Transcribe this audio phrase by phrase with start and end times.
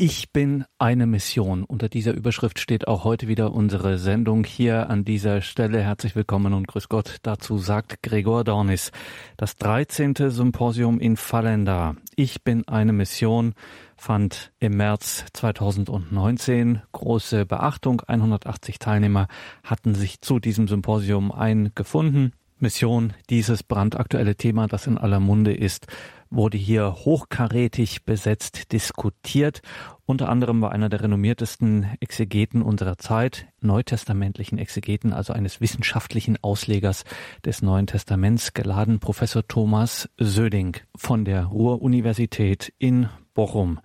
[0.00, 1.64] Ich bin eine Mission.
[1.64, 5.82] Unter dieser Überschrift steht auch heute wieder unsere Sendung hier an dieser Stelle.
[5.82, 7.16] Herzlich willkommen und grüß Gott.
[7.22, 8.92] Dazu sagt Gregor Dornis.
[9.36, 10.14] Das 13.
[10.30, 11.96] Symposium in Fallenda.
[12.14, 13.54] Ich bin eine Mission
[13.96, 18.00] fand im März 2019 große Beachtung.
[18.06, 19.26] 180 Teilnehmer
[19.64, 22.34] hatten sich zu diesem Symposium eingefunden.
[22.60, 25.86] Mission, dieses brandaktuelle Thema, das in aller Munde ist,
[26.30, 29.62] wurde hier hochkarätig besetzt diskutiert.
[30.06, 37.04] Unter anderem war einer der renommiertesten Exegeten unserer Zeit, neutestamentlichen Exegeten, also eines wissenschaftlichen Auslegers
[37.44, 43.80] des Neuen Testaments, geladen, Professor Thomas Söding von der Ruhr-Universität in Bochum.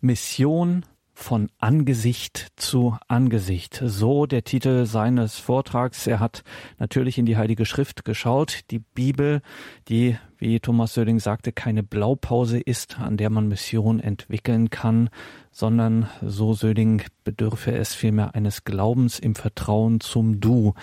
[0.00, 0.84] Mission
[1.14, 3.80] von Angesicht zu Angesicht.
[3.84, 6.06] So der Titel seines Vortrags.
[6.06, 6.42] Er hat
[6.78, 8.70] natürlich in die Heilige Schrift geschaut.
[8.70, 9.40] Die Bibel,
[9.88, 15.08] die, wie Thomas Söding sagte, keine Blaupause ist, an der man Mission entwickeln kann,
[15.50, 20.74] sondern, so Söding, bedürfe es vielmehr eines Glaubens im Vertrauen zum Du.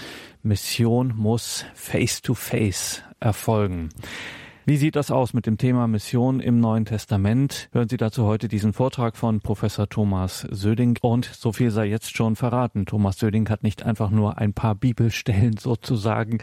[0.42, 3.90] Mission muss face to face erfolgen.
[4.66, 7.68] Wie sieht das aus mit dem Thema Mission im Neuen Testament?
[7.72, 11.00] Hören Sie dazu heute diesen Vortrag von Professor Thomas Söding.
[11.02, 12.86] Und so viel sei jetzt schon verraten.
[12.86, 16.38] Thomas Söding hat nicht einfach nur ein paar Bibelstellen sozusagen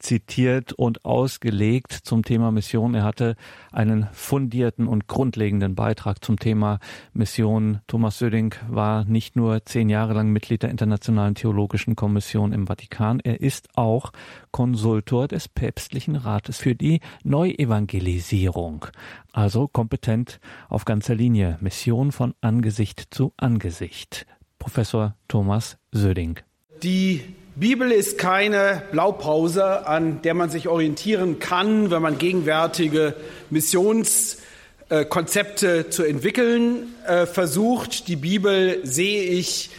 [0.00, 2.94] zitiert und ausgelegt zum Thema Mission.
[2.94, 3.36] Er hatte
[3.70, 6.80] einen fundierten und grundlegenden Beitrag zum Thema
[7.12, 7.80] Mission.
[7.86, 13.20] Thomas Söding war nicht nur zehn Jahre lang Mitglied der Internationalen Theologischen Kommission im Vatikan.
[13.20, 14.12] Er ist auch
[14.50, 18.86] Konsultor des Päpstlichen Rates für die Neu Evangelisierung.
[19.32, 21.58] Also kompetent auf ganzer Linie.
[21.60, 24.26] Mission von Angesicht zu Angesicht.
[24.58, 26.40] Professor Thomas Söding.
[26.82, 27.22] Die
[27.56, 33.16] Bibel ist keine Blaupause, an der man sich orientieren kann, wenn man gegenwärtige
[33.50, 38.06] Missionskonzepte zu entwickeln äh, versucht.
[38.06, 39.70] Die Bibel sehe ich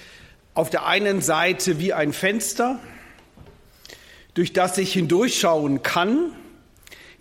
[0.53, 2.77] auf der einen Seite wie ein Fenster,
[4.33, 6.33] durch das ich hindurchschauen kann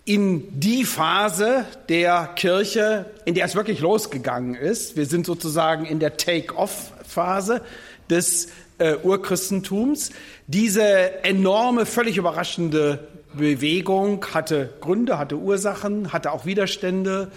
[0.03, 4.97] in die Phase der Kirche, in der es wirklich losgegangen ist.
[4.97, 7.61] Wir sind sozusagen in der Take-off-Phase
[8.09, 8.49] des
[8.81, 10.11] äh, Urchristentums.
[10.53, 17.31] Diese enorme, völlig überraschende Bewegung hatte Gründe, hatte Ursachen, hatte auch Widerstände,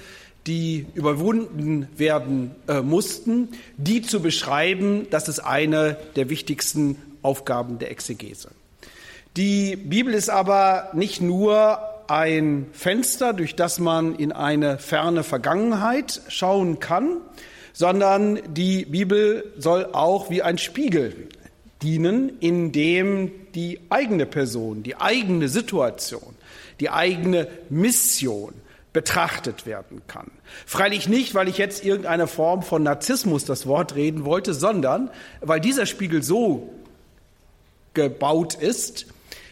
[0.48, 3.50] die überwunden werden äh, mussten.
[3.76, 8.48] Die zu beschreiben, das ist eine der wichtigsten Aufgaben der Exegese.
[9.36, 16.20] Die Bibel ist aber nicht nur ein Fenster, durch das man in eine ferne Vergangenheit
[16.26, 17.19] schauen kann,
[17.72, 21.28] sondern die Bibel soll auch wie ein Spiegel
[21.84, 26.34] dienen, in dem die eigene Person, die eigene Situation,
[26.81, 28.55] die eigene Mission
[28.93, 30.31] betrachtet werden kann.
[30.67, 35.61] Freilich nicht, weil ich jetzt irgendeine Form von Narzissmus das Wort reden wollte, sondern weil
[35.61, 36.72] dieser Spiegel so
[37.93, 39.06] gebaut ist,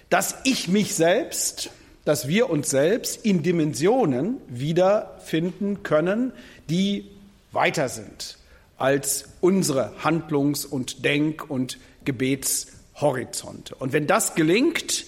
[0.09, 1.70] dass ich mich selbst
[2.04, 6.32] dass wir uns selbst in Dimensionen wiederfinden können,
[6.69, 7.09] die
[7.53, 8.38] weiter sind
[8.76, 13.74] als unsere Handlungs- und Denk- und Gebetshorizonte.
[13.76, 15.06] Und wenn das gelingt,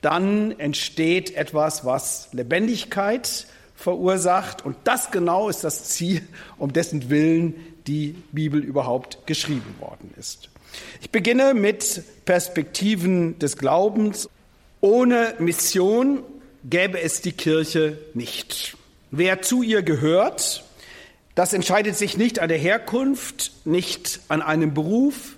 [0.00, 4.64] dann entsteht etwas, was Lebendigkeit verursacht.
[4.64, 6.22] Und das genau ist das Ziel,
[6.58, 7.54] um dessen Willen
[7.86, 10.50] die Bibel überhaupt geschrieben worden ist.
[11.00, 14.28] Ich beginne mit Perspektiven des Glaubens.
[14.80, 16.22] Ohne Mission
[16.68, 18.76] gäbe es die Kirche nicht.
[19.10, 20.64] Wer zu ihr gehört,
[21.34, 25.36] das entscheidet sich nicht an der Herkunft, nicht an einem Beruf,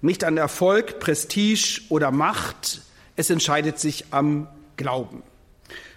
[0.00, 2.82] nicht an Erfolg, Prestige oder Macht.
[3.16, 5.22] Es entscheidet sich am Glauben.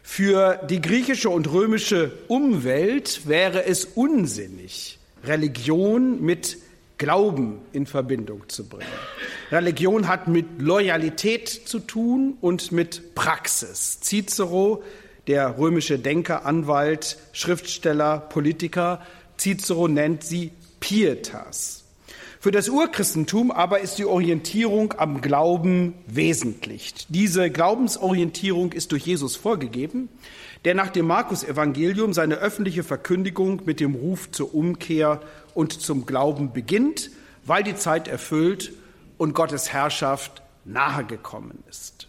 [0.03, 6.57] Für die griechische und römische Umwelt wäre es unsinnig, Religion mit
[6.97, 8.91] Glauben in Verbindung zu bringen.
[9.51, 14.00] Religion hat mit Loyalität zu tun und mit Praxis.
[14.01, 14.83] Cicero,
[15.28, 19.01] der römische Denker, Anwalt, Schriftsteller, Politiker,
[19.38, 21.81] Cicero nennt sie Pietas.
[22.41, 27.05] Für das Urchristentum aber ist die Orientierung am Glauben wesentlich.
[27.07, 30.09] Diese Glaubensorientierung ist durch Jesus vorgegeben,
[30.65, 35.21] der nach dem Markus-Evangelium seine öffentliche Verkündigung mit dem Ruf zur Umkehr
[35.53, 37.11] und zum Glauben beginnt,
[37.45, 38.73] weil die Zeit erfüllt
[39.19, 42.07] und Gottes Herrschaft nahegekommen ist.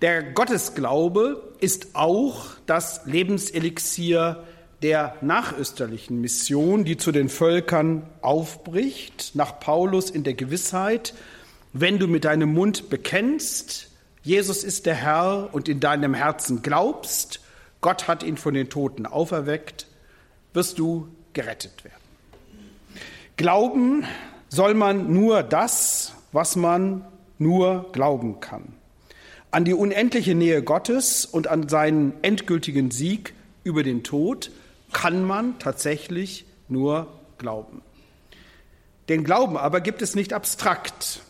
[0.00, 4.44] Der Gottesglaube ist auch das Lebenselixier
[4.82, 11.14] der nachösterlichen Mission, die zu den Völkern aufbricht, nach Paulus in der Gewissheit,
[11.72, 13.88] wenn du mit deinem Mund bekennst,
[14.22, 17.40] Jesus ist der Herr und in deinem Herzen glaubst,
[17.80, 19.86] Gott hat ihn von den Toten auferweckt,
[20.52, 21.94] wirst du gerettet werden.
[23.36, 24.04] Glauben
[24.48, 27.04] soll man nur das, was man
[27.38, 28.74] nur glauben kann.
[29.50, 33.34] An die unendliche Nähe Gottes und an seinen endgültigen Sieg
[33.64, 34.50] über den Tod
[34.92, 37.08] kann man tatsächlich nur
[37.38, 37.82] glauben.
[39.08, 41.22] Den Glauben aber gibt es nicht abstrakt,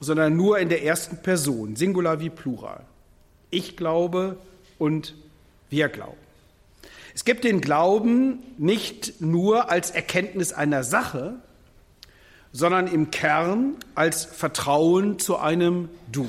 [0.00, 2.84] sondern nur in der ersten Person, Singular wie Plural.
[3.50, 4.38] Ich glaube
[4.78, 5.14] und
[5.70, 6.16] wir glauben.
[7.14, 11.34] Es gibt den Glauben nicht nur als Erkenntnis einer Sache,
[12.52, 16.26] sondern im Kern als Vertrauen zu einem Du.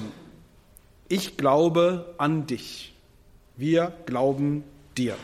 [1.09, 2.93] Ich glaube an dich.
[3.55, 4.63] Wir glauben
[4.97, 5.15] dir.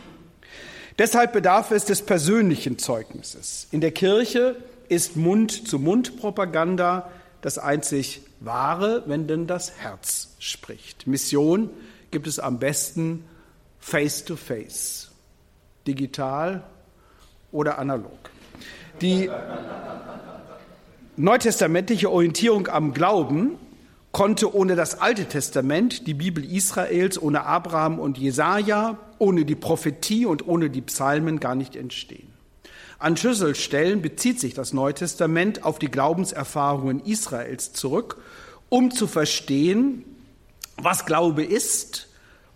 [1.00, 3.68] Deshalb bedarf es des persönlichen Zeugnisses.
[3.72, 4.58] In der Kirche
[4.90, 7.10] ist Mund-zu-Mund-Propaganda
[7.42, 11.08] das einzig wahre, wenn denn das Herz spricht.
[11.08, 11.70] Mission
[12.12, 13.24] gibt es am besten
[13.80, 15.06] face-to-face.
[15.06, 15.10] -face
[15.88, 16.64] digital
[17.52, 18.30] oder analog.
[19.02, 19.30] Die
[21.16, 23.58] neutestamentliche Orientierung am Glauben
[24.12, 30.26] konnte ohne das Alte Testament, die Bibel Israels, ohne Abraham und Jesaja, ohne die Prophetie
[30.26, 32.34] und ohne die Psalmen gar nicht entstehen.
[32.98, 38.18] An Schlüsselstellen bezieht sich das Neue Testament auf die Glaubenserfahrungen Israels zurück,
[38.68, 40.04] um zu verstehen,
[40.76, 42.08] was Glaube ist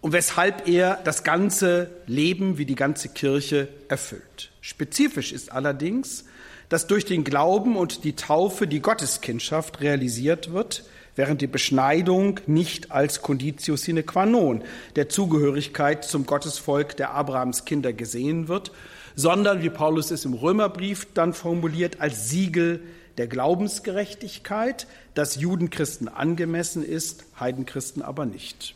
[0.01, 4.51] und weshalb er das ganze Leben wie die ganze Kirche erfüllt.
[4.59, 6.25] Spezifisch ist allerdings,
[6.67, 10.83] dass durch den Glauben und die Taufe die Gotteskindschaft realisiert wird,
[11.15, 14.63] während die Beschneidung nicht als Conditio sine qua non
[14.95, 18.71] der Zugehörigkeit zum Gottesvolk der Abrahams Kinder gesehen wird,
[19.15, 22.81] sondern, wie Paulus es im Römerbrief dann formuliert, als Siegel
[23.17, 28.75] der Glaubensgerechtigkeit, das Judenchristen angemessen ist, Heidenchristen aber nicht.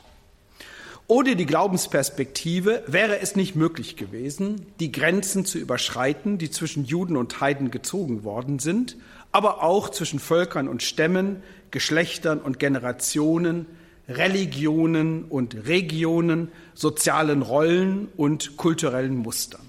[1.10, 7.16] Ohne die Glaubensperspektive wäre es nicht möglich gewesen, die Grenzen zu überschreiten, die zwischen Juden
[7.16, 8.98] und Heiden gezogen worden sind,
[9.31, 11.42] aber auch zwischen Völkern und Stämmen,
[11.72, 13.66] Geschlechtern und Generationen,
[14.10, 19.62] Religionen und Regionen, sozialen Rollen und kulturellen Mustern.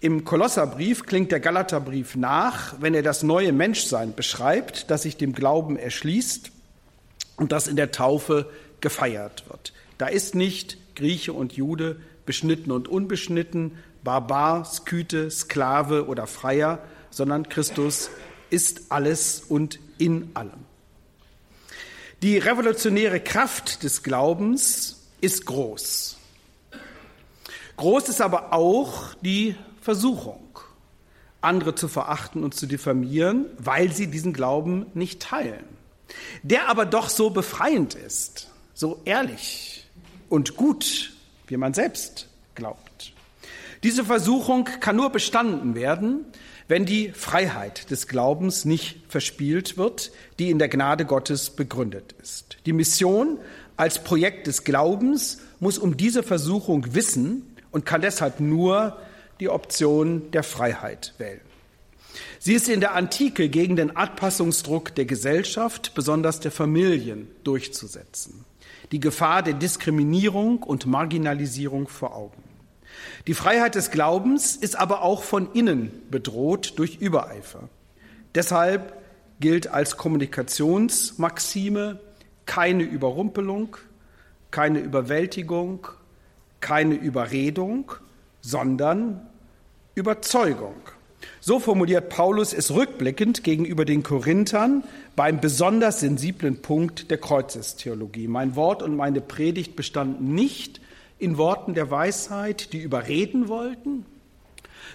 [0.00, 5.32] Im Kolosserbrief klingt der Galaterbrief nach, wenn er das neue Menschsein beschreibt, das sich dem
[5.32, 6.52] Glauben erschließt
[7.36, 8.48] und das in der Taufe
[8.80, 9.72] gefeiert wird.
[9.96, 13.72] Da ist nicht Grieche und Jude, beschnitten und unbeschnitten,
[14.04, 16.80] Barbar, Sküte, Sklave oder Freier,
[17.10, 18.10] sondern Christus
[18.50, 20.67] ist alles und in allem.
[22.22, 26.16] Die revolutionäre Kraft des Glaubens ist groß.
[27.76, 30.58] Groß ist aber auch die Versuchung,
[31.40, 35.64] andere zu verachten und zu diffamieren, weil sie diesen Glauben nicht teilen.
[36.42, 39.86] Der aber doch so befreiend ist, so ehrlich,
[40.28, 41.12] und gut,
[41.46, 42.26] wie man selbst
[42.56, 43.12] glaubt.
[43.84, 46.24] Diese Versuchung kann nur bestanden werden,
[46.68, 52.58] wenn die Freiheit des Glaubens nicht verspielt wird, die in der Gnade Gottes begründet ist.
[52.66, 53.38] Die Mission
[53.76, 58.98] als Projekt des Glaubens muss um diese Versuchung wissen und kann deshalb nur
[59.40, 61.40] die Option der Freiheit wählen.
[62.38, 68.44] Sie ist in der Antike gegen den Anpassungsdruck der Gesellschaft, besonders der Familien, durchzusetzen
[68.92, 72.42] die Gefahr der Diskriminierung und Marginalisierung vor Augen.
[73.26, 77.68] Die Freiheit des Glaubens ist aber auch von innen bedroht durch Übereifer.
[78.34, 78.92] Deshalb
[79.40, 82.00] gilt als Kommunikationsmaxime
[82.46, 83.76] keine Überrumpelung,
[84.50, 85.86] keine Überwältigung,
[86.60, 87.92] keine Überredung,
[88.40, 89.26] sondern
[89.94, 90.74] Überzeugung.
[91.40, 94.84] So formuliert Paulus es rückblickend gegenüber den Korinthern
[95.16, 98.28] beim besonders sensiblen Punkt der Kreuzestheologie.
[98.28, 100.80] Mein Wort und meine Predigt bestanden nicht
[101.18, 104.06] in Worten der Weisheit, die überreden wollten,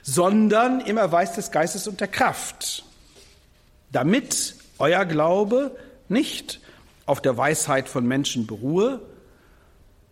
[0.01, 2.83] sondern im Erweis des Geistes und der Kraft,
[3.91, 5.75] damit euer Glaube
[6.09, 6.59] nicht
[7.05, 9.01] auf der Weisheit von Menschen beruhe,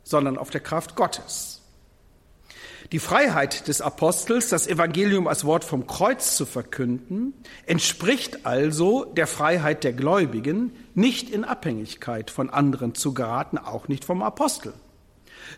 [0.03, 1.61] sondern auf der Kraft Gottes.
[2.91, 7.33] Die Freiheit des Apostels, das Evangelium als Wort vom Kreuz zu verkünden,
[7.65, 14.03] entspricht also der Freiheit der Gläubigen, nicht in Abhängigkeit von anderen zu geraten, auch nicht
[14.03, 14.73] vom Apostel,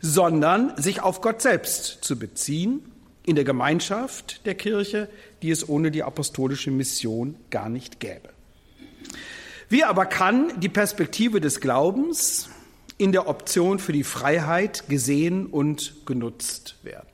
[0.02, 2.92] sondern sich auf Gott selbst zu beziehen,
[3.25, 5.10] in der Gemeinschaft der Kirche,
[5.42, 8.30] die es ohne die apostolische Mission gar nicht gäbe.
[9.70, 12.50] Wie aber kann die Perspektive des Glaubens
[12.98, 17.08] in der Option für die Freiheit gesehen und genutzt werden?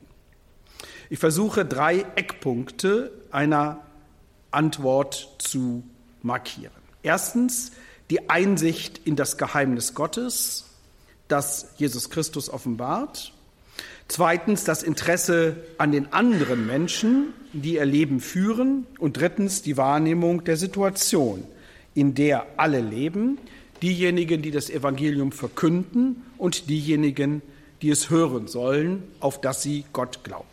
[1.10, 3.82] Ich versuche drei Eckpunkte einer
[4.52, 5.84] Antwort zu
[6.22, 6.74] markieren.
[7.02, 7.72] Erstens
[8.10, 10.69] die Einsicht in das Geheimnis Gottes,
[11.30, 13.34] das Jesus Christus offenbart.
[14.10, 18.86] Zweitens das Interesse an den anderen Menschen, die ihr Leben führen.
[18.98, 21.46] Und drittens die Wahrnehmung der Situation,
[21.96, 23.38] in der alle leben,
[23.82, 27.42] diejenigen, die das Evangelium verkünden und diejenigen,
[27.82, 30.48] die es hören sollen, auf dass sie Gott glauben.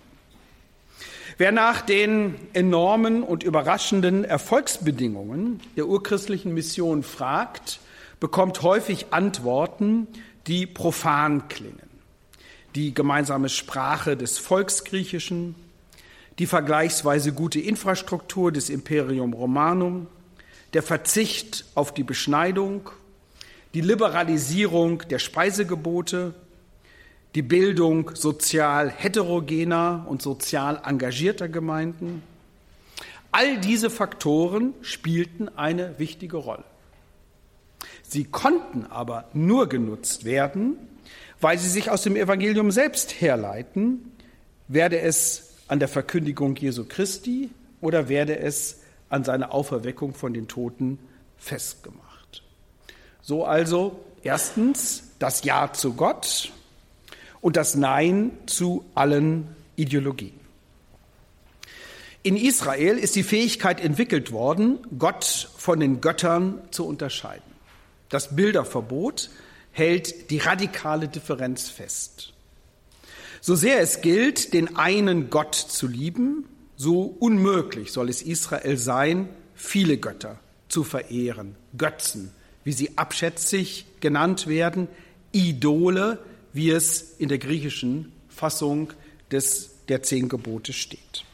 [1.39, 7.81] Wer nach den enormen und überraschenden Erfolgsbedingungen der urchristlichen Mission fragt,
[8.21, 10.07] bekommt häufig Antworten,
[10.47, 11.91] die profan klingen.
[12.75, 15.55] Die gemeinsame Sprache des Volksgriechischen,
[16.39, 20.07] die vergleichsweise gute Infrastruktur des Imperium Romanum,
[20.75, 22.91] der Verzicht auf die Beschneidung,
[23.73, 26.35] die Liberalisierung der Speisegebote,
[27.35, 32.23] die Bildung sozial heterogener und sozial engagierter Gemeinden.
[33.33, 36.65] All diese Faktoren spielten eine wichtige Rolle.
[38.09, 40.77] Sie konnten aber nur genutzt werden,
[41.41, 44.13] weil sie sich aus dem Evangelium selbst herleiten,
[44.69, 50.49] werde es an der Verkündigung Jesu Christi oder werde es an seiner Auferweckung von den
[50.49, 50.99] Toten
[51.37, 52.43] festgemacht.
[53.23, 56.53] So also erstens das Ja zu Gott
[57.41, 60.39] und das Nein zu allen Ideologien.
[62.23, 67.46] In Israel ist die Fähigkeit entwickelt worden, Gott von den Göttern zu unterscheiden.
[68.09, 69.31] Das Bilderverbot
[69.73, 72.33] hält die radikale Differenz fest.
[73.41, 76.47] So sehr es gilt, den einen Gott zu lieben,
[76.77, 82.33] so unmöglich soll es Israel sein, viele Götter zu verehren, Götzen,
[82.65, 84.89] wie sie abschätzig genannt werden,
[85.33, 86.19] Idole,
[86.53, 88.93] wie es in der griechischen Fassung
[89.31, 91.25] des, der zehn Gebote steht.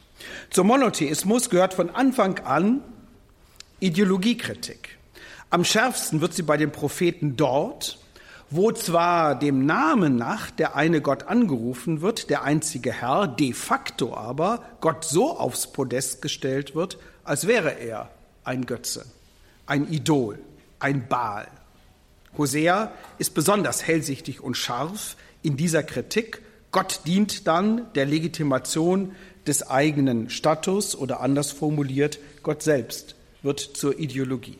[0.49, 2.81] Zum Monotheismus gehört von Anfang an
[3.79, 4.97] Ideologiekritik.
[5.53, 7.99] Am schärfsten wird sie bei den Propheten dort,
[8.49, 14.15] wo zwar dem Namen nach der eine Gott angerufen wird, der einzige Herr, de facto
[14.15, 18.09] aber Gott so aufs Podest gestellt wird, als wäre er
[18.43, 19.05] ein Götze,
[19.67, 20.39] ein Idol,
[20.79, 21.45] ein Baal.
[22.35, 26.41] Hosea ist besonders hellsichtig und scharf in dieser Kritik.
[26.71, 29.11] Gott dient dann der Legitimation
[29.45, 34.57] des eigenen Status oder anders formuliert, Gott selbst wird zur Ideologie.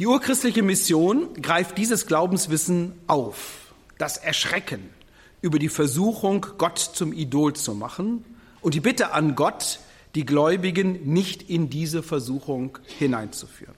[0.00, 4.90] Die urchristliche Mission greift dieses Glaubenswissen auf, das Erschrecken
[5.40, 8.24] über die Versuchung, Gott zum Idol zu machen
[8.60, 9.78] und die Bitte an Gott,
[10.16, 13.74] die Gläubigen nicht in diese Versuchung hineinzuführen.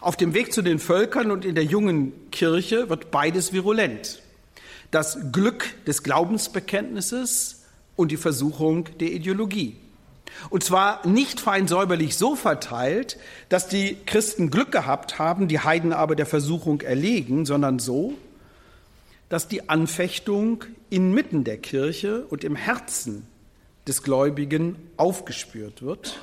[0.00, 4.20] Auf dem Weg zu den Völkern und in der jungen Kirche wird beides virulent.
[4.90, 7.64] Das Glück des Glaubensbekenntnisses
[7.94, 9.76] und die Versuchung der Ideologie.
[10.50, 13.18] Und zwar nicht fein säuberlich so verteilt,
[13.48, 18.14] dass die Christen Glück gehabt haben, die Heiden aber der Versuchung erlegen, sondern so,
[19.28, 23.26] dass die Anfechtung inmitten der Kirche und im Herzen
[23.86, 26.18] des Gläubigen aufgespürt wird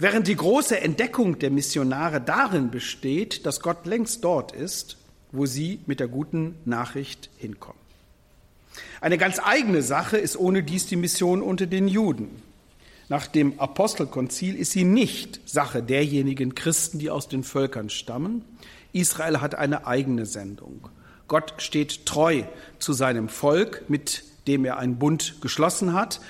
[0.00, 4.96] Während die große Entdeckung der Missionare darin besteht, dass Gott längst dort ist,
[5.32, 7.80] wo sie mit der guten Nachricht hinkommen.
[9.00, 12.42] Eine ganz eigene Sache ist ohne dies die Mission unter den Juden.
[13.08, 18.44] Nach dem Apostelkonzil ist sie nicht Sache derjenigen Christen, die aus den Völkern stammen.
[18.92, 20.88] Israel hat eine eigene Sendung.
[21.26, 22.42] Gott steht treu
[22.78, 26.20] zu seinem Volk, mit dem er einen Bund geschlossen hat.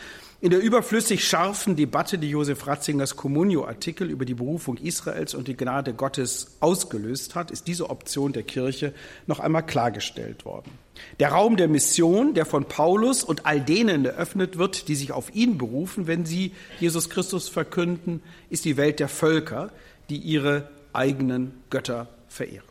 [0.41, 5.57] In der überflüssig scharfen Debatte, die Josef Ratzingers Communio-Artikel über die Berufung Israels und die
[5.57, 8.93] Gnade Gottes ausgelöst hat, ist diese Option der Kirche
[9.27, 10.71] noch einmal klargestellt worden.
[11.19, 15.35] Der Raum der Mission, der von Paulus und all denen eröffnet wird, die sich auf
[15.35, 19.73] ihn berufen, wenn sie Jesus Christus verkünden, ist die Welt der Völker,
[20.09, 22.63] die ihre eigenen Götter verehren.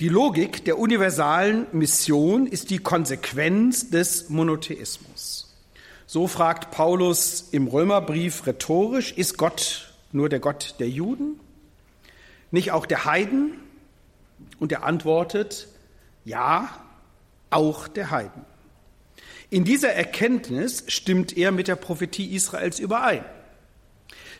[0.00, 5.37] Die Logik der universalen Mission ist die Konsequenz des Monotheismus.
[6.10, 11.38] So fragt Paulus im Römerbrief rhetorisch, ist Gott nur der Gott der Juden,
[12.50, 13.60] nicht auch der Heiden?
[14.58, 15.68] Und er antwortet,
[16.24, 16.70] ja,
[17.50, 18.46] auch der Heiden.
[19.50, 23.26] In dieser Erkenntnis stimmt er mit der Prophetie Israels überein,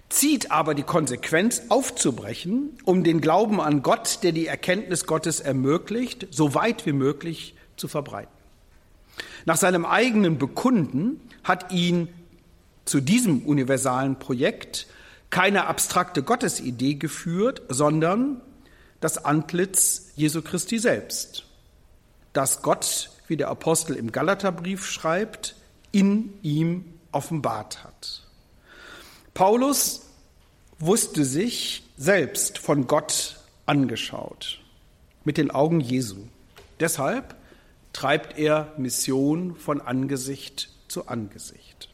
[0.09, 6.29] zieht aber die Konsequenz aufzubrechen, um den Glauben an Gott, der die Erkenntnis Gottes ermöglicht,
[6.31, 8.38] so weit wie möglich zu verbreiten.
[9.45, 12.09] Nach seinem eigenen Bekunden hat ihn
[12.85, 14.87] zu diesem universalen Projekt
[15.31, 18.41] keine abstrakte Gottesidee geführt, sondern
[19.01, 21.45] das Antlitz Jesu Christi selbst,
[22.33, 25.55] das Gott, wie der Apostel im Galaterbrief schreibt,
[25.93, 28.27] in ihm offenbart hat.
[29.35, 30.03] Paulus
[30.79, 34.61] wusste sich selbst von Gott angeschaut,
[35.25, 36.17] mit den Augen Jesu.
[36.81, 37.35] Deshalb
[37.93, 41.89] treibt er Mission von Angesicht zu Angesicht.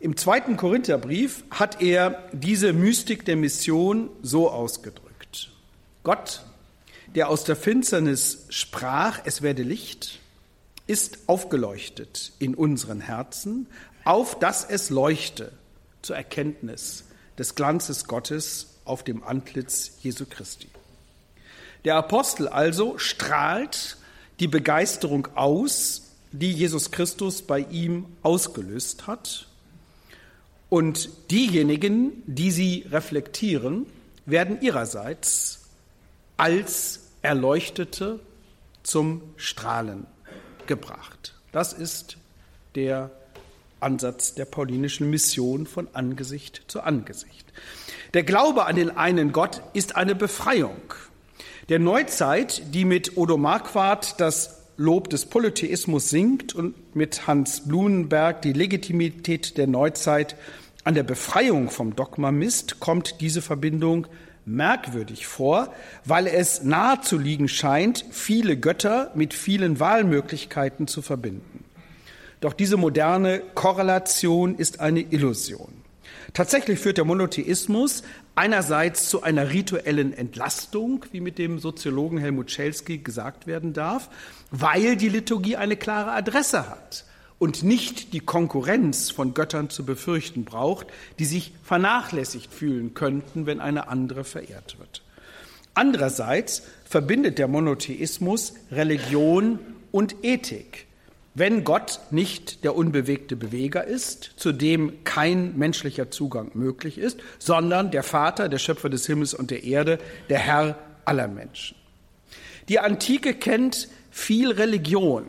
[0.00, 5.50] Im zweiten Korintherbrief hat er diese Mystik der Mission so ausgedrückt.
[6.02, 6.42] Gott,
[7.14, 10.20] der aus der Finsternis sprach, es werde Licht,
[10.86, 13.66] ist aufgeleuchtet in unseren Herzen,
[14.04, 15.50] auf dass es leuchte
[16.02, 17.04] zur Erkenntnis
[17.38, 20.68] des Glanzes Gottes auf dem Antlitz Jesu Christi.
[21.84, 23.96] Der Apostel also strahlt
[24.40, 26.02] die Begeisterung aus,
[26.32, 29.46] die Jesus Christus bei ihm ausgelöst hat.
[30.68, 33.86] Und diejenigen, die sie reflektieren,
[34.26, 35.60] werden ihrerseits
[36.36, 38.20] als Erleuchtete
[38.82, 40.06] zum Strahlen
[40.66, 41.34] gebracht.
[41.52, 42.18] Das ist
[42.74, 43.10] der
[43.80, 47.46] Ansatz der paulinischen Mission von Angesicht zu Angesicht.
[48.14, 50.80] Der Glaube an den einen Gott ist eine Befreiung.
[51.68, 58.40] Der Neuzeit, die mit Odo Marquardt das Lob des Polytheismus singt und mit Hans Blumenberg
[58.42, 60.36] die Legitimität der Neuzeit
[60.84, 64.06] an der Befreiung vom Dogma misst, kommt diese Verbindung
[64.44, 71.64] merkwürdig vor, weil es nahe zu liegen scheint, viele Götter mit vielen Wahlmöglichkeiten zu verbinden.
[72.40, 75.75] Doch diese moderne Korrelation ist eine Illusion.
[76.36, 78.02] Tatsächlich führt der Monotheismus
[78.34, 84.10] einerseits zu einer rituellen Entlastung, wie mit dem Soziologen Helmut Schelsky gesagt werden darf,
[84.50, 87.06] weil die Liturgie eine klare Adresse hat
[87.38, 90.88] und nicht die Konkurrenz von Göttern zu befürchten braucht,
[91.18, 95.02] die sich vernachlässigt fühlen könnten, wenn eine andere verehrt wird.
[95.72, 99.58] Andererseits verbindet der Monotheismus Religion
[99.90, 100.85] und Ethik.
[101.38, 107.90] Wenn Gott nicht der unbewegte Beweger ist, zu dem kein menschlicher Zugang möglich ist, sondern
[107.90, 109.98] der Vater, der Schöpfer des Himmels und der Erde,
[110.30, 111.76] der Herr aller Menschen.
[112.70, 115.26] Die Antike kennt viel Religion,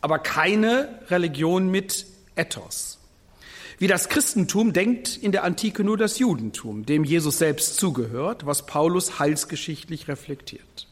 [0.00, 2.06] aber keine Religion mit
[2.36, 3.00] Ethos.
[3.78, 8.66] Wie das Christentum denkt in der Antike nur das Judentum, dem Jesus selbst zugehört, was
[8.66, 10.86] Paulus heilsgeschichtlich reflektiert.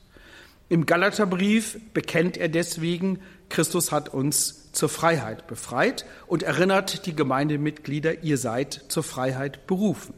[0.68, 8.22] Im Galaterbrief bekennt er deswegen, Christus hat uns zur Freiheit befreit und erinnert die Gemeindemitglieder,
[8.22, 10.14] ihr seid zur Freiheit berufen.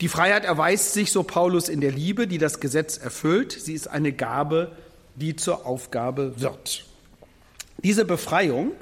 [0.00, 3.52] Die Freiheit erweist sich, so Paulus, in der Liebe, die das Gesetz erfüllt.
[3.52, 4.72] Sie ist eine Gabe,
[5.14, 6.84] die zur Aufgabe wird.
[7.78, 8.72] Diese Befreiung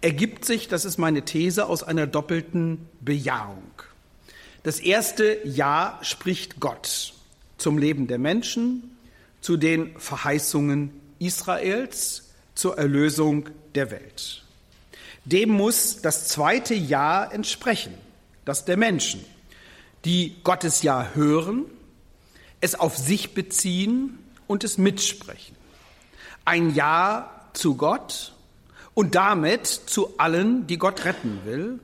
[0.00, 3.62] ergibt sich, das ist meine These, aus einer doppelten Bejahung.
[4.62, 7.14] Das erste Ja spricht Gott
[7.58, 8.96] zum Leben der Menschen,
[9.40, 12.27] zu den Verheißungen Israels,
[12.58, 14.42] zur Erlösung der Welt.
[15.24, 17.94] Dem muss das zweite Ja entsprechen,
[18.44, 19.24] das der Menschen,
[20.04, 21.66] die Gottes Ja hören,
[22.60, 24.18] es auf sich beziehen
[24.48, 25.54] und es mitsprechen.
[26.44, 28.32] Ein Ja zu Gott
[28.92, 31.78] und damit zu allen, die Gott retten will.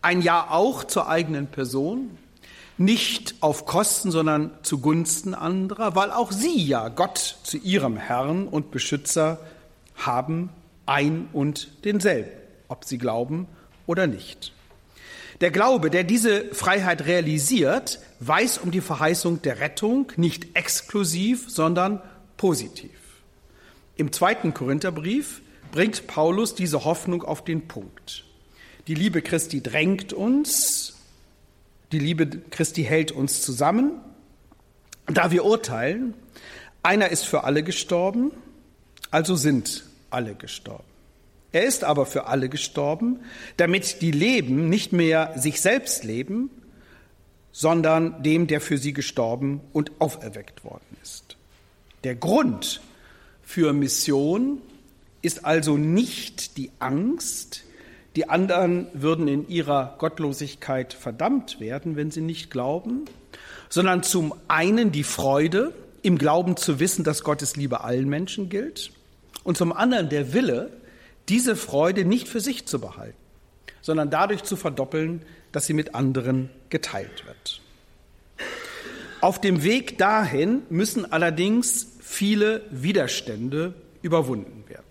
[0.00, 2.16] Ein Ja auch zur eigenen Person,
[2.78, 8.70] nicht auf Kosten, sondern zugunsten anderer, weil auch sie ja Gott zu ihrem Herrn und
[8.70, 9.40] Beschützer
[9.96, 10.50] haben,
[10.86, 12.30] ein und denselben,
[12.68, 13.48] ob sie glauben
[13.86, 14.52] oder nicht.
[15.40, 22.00] Der Glaube, der diese Freiheit realisiert, weiß um die Verheißung der Rettung nicht exklusiv, sondern
[22.36, 22.90] positiv.
[23.96, 28.24] Im zweiten Korintherbrief bringt Paulus diese Hoffnung auf den Punkt.
[28.86, 30.96] Die Liebe Christi drängt uns,
[31.92, 33.92] die Liebe Christi hält uns zusammen.
[35.06, 36.14] Da wir urteilen,
[36.82, 38.32] einer ist für alle gestorben,
[39.10, 39.84] also sind
[40.16, 40.82] alle gestorben.
[41.52, 43.20] Er ist aber für alle gestorben,
[43.58, 46.50] damit die Leben nicht mehr sich selbst leben,
[47.52, 51.36] sondern dem, der für sie gestorben und auferweckt worden ist.
[52.02, 52.80] Der Grund
[53.42, 54.62] für Mission
[55.20, 57.64] ist also nicht die Angst,
[58.16, 63.04] die anderen würden in ihrer Gottlosigkeit verdammt werden, wenn sie nicht glauben,
[63.68, 68.92] sondern zum einen die Freude, im Glauben zu wissen, dass Gottes Liebe allen Menschen gilt,
[69.46, 70.70] und zum anderen der Wille,
[71.28, 73.16] diese Freude nicht für sich zu behalten,
[73.80, 77.60] sondern dadurch zu verdoppeln, dass sie mit anderen geteilt wird.
[79.20, 84.82] Auf dem Weg dahin müssen allerdings viele Widerstände überwunden werden.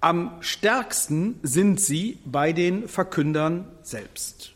[0.00, 4.52] Am stärksten sind sie bei den Verkündern selbst.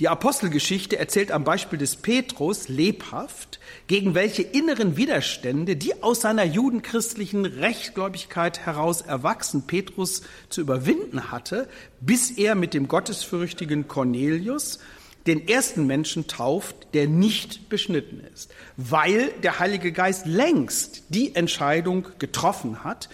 [0.00, 3.58] Die Apostelgeschichte erzählt am Beispiel des Petrus lebhaft,
[3.92, 11.68] gegen welche inneren Widerstände, die aus seiner judenchristlichen Rechtgläubigkeit heraus erwachsen, Petrus zu überwinden hatte,
[12.00, 14.78] bis er mit dem gottesfürchtigen Cornelius
[15.26, 22.06] den ersten Menschen tauft, der nicht beschnitten ist, weil der Heilige Geist längst die Entscheidung
[22.18, 23.10] getroffen hat,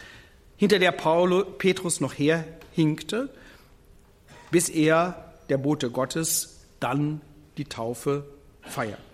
[0.57, 3.31] hinter der Paulus, Petrus noch herhinkte,
[4.53, 7.21] bis er, der Bote Gottes, dann
[7.57, 8.29] die Taufe
[8.63, 9.08] feiern kann.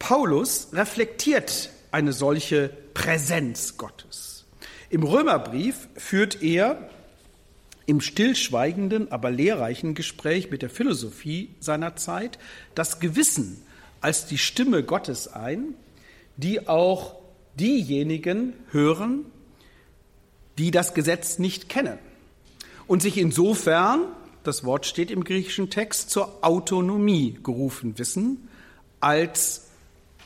[0.00, 4.46] Paulus reflektiert eine solche Präsenz Gottes.
[4.88, 6.90] Im Römerbrief führt er
[7.86, 12.38] im stillschweigenden, aber lehrreichen Gespräch mit der Philosophie seiner Zeit
[12.74, 13.62] das Gewissen
[14.00, 15.74] als die Stimme Gottes ein,
[16.36, 17.16] die auch
[17.54, 19.26] diejenigen hören,
[20.58, 21.98] die das Gesetz nicht kennen
[22.86, 24.00] und sich insofern,
[24.42, 28.48] das Wort steht im griechischen Text, zur Autonomie gerufen wissen,
[28.98, 29.69] als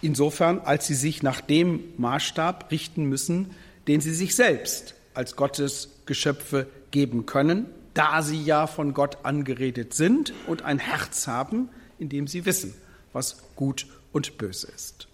[0.04, 3.52] insofern, als sie sich nach dem Maßstab richten müssen,
[3.88, 9.94] den sie sich selbst als Gottes Geschöpfe geben können, da sie ja von Gott angeredet
[9.94, 12.74] sind und ein Herz haben, in dem sie wissen,
[13.12, 15.08] was gut und böse ist.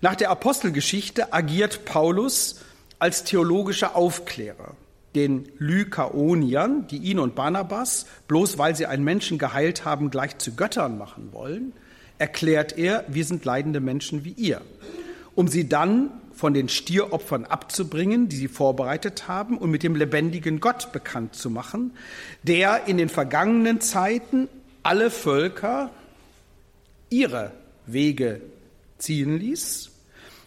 [0.00, 2.60] Nach der Apostelgeschichte agiert Paulus
[2.98, 4.76] als theologischer Aufklärer.
[5.14, 10.54] Den Lykaoniern, die ihn und Barnabas, bloß weil sie einen Menschen geheilt haben, gleich zu
[10.54, 11.72] Göttern machen wollen,
[12.18, 14.60] erklärt er, wir sind leidende Menschen wie ihr,
[15.34, 20.60] um sie dann von den Stieropfern abzubringen, die sie vorbereitet haben, und mit dem lebendigen
[20.60, 21.92] Gott bekannt zu machen,
[22.42, 24.48] der in den vergangenen Zeiten
[24.82, 25.90] alle Völker
[27.08, 27.52] ihre
[27.86, 28.42] Wege
[28.98, 29.90] ziehen ließ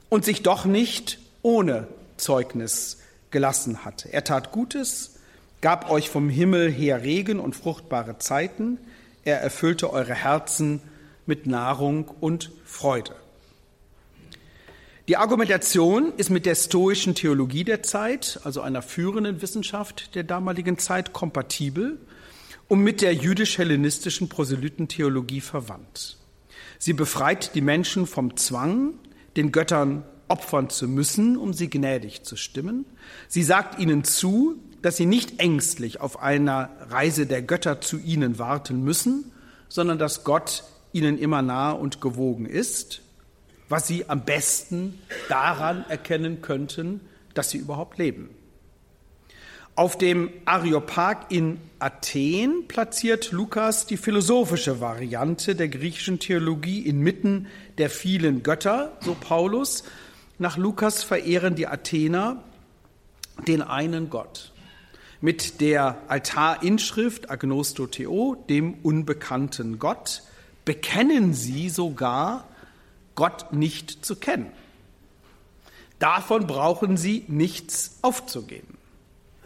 [0.10, 3.00] und sich doch nicht ohne Zeugnis
[3.32, 4.06] gelassen hat.
[4.12, 5.16] Er tat Gutes,
[5.62, 8.78] gab euch vom Himmel her Regen und fruchtbare Zeiten,
[9.26, 10.82] er erfüllte eure Herzen
[11.30, 13.16] mit Nahrung und Freude.
[15.08, 20.78] Die Argumentation ist mit der stoischen Theologie der Zeit, also einer führenden Wissenschaft der damaligen
[20.78, 22.00] Zeit, kompatibel
[22.68, 26.18] und mit der jüdisch-hellenistischen Proselytentheologie verwandt.
[26.78, 28.96] Sie befreit die Menschen vom Zwang,
[29.38, 32.86] den Göttern opfern zu müssen, um sie gnädig zu stimmen.
[33.28, 38.40] Sie sagt ihnen zu, dass sie nicht ängstlich auf einer Reise der Götter zu ihnen
[38.40, 39.32] warten müssen,
[39.68, 43.02] sondern dass Gott ihnen immer nah und gewogen ist,
[43.68, 47.02] was sie am besten daran erkennen könnten,
[47.34, 48.30] dass sie überhaupt leben.
[49.76, 57.48] Auf dem Areopag in Athen platziert Lukas die philosophische Variante der griechischen Theologie inmitten
[57.78, 59.86] der vielen Götter, so Paulus.
[60.38, 62.44] Nach Lukas verehren die Athener
[63.48, 64.52] den einen Gott
[65.22, 70.24] mit der Altarinschrift Agnosto Theo, dem unbekannten Gott,
[70.70, 72.48] bekennen sie sogar,
[73.16, 74.52] Gott nicht zu kennen.
[75.98, 78.80] Davon brauchen sie nichts aufzugeben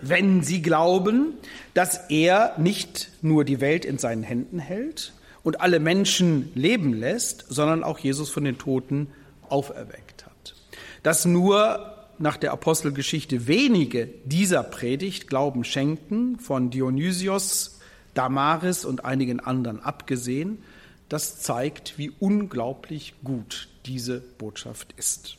[0.05, 1.33] wenn sie glauben,
[1.73, 7.45] dass er nicht nur die Welt in seinen Händen hält und alle Menschen leben lässt,
[7.47, 9.07] sondern auch Jesus von den Toten
[9.47, 10.55] auferweckt hat.
[11.03, 17.79] Dass nur nach der Apostelgeschichte wenige dieser Predigt Glauben schenken, von Dionysios,
[18.13, 20.59] Damaris und einigen anderen abgesehen,
[21.13, 25.37] das zeigt, wie unglaublich gut diese Botschaft ist.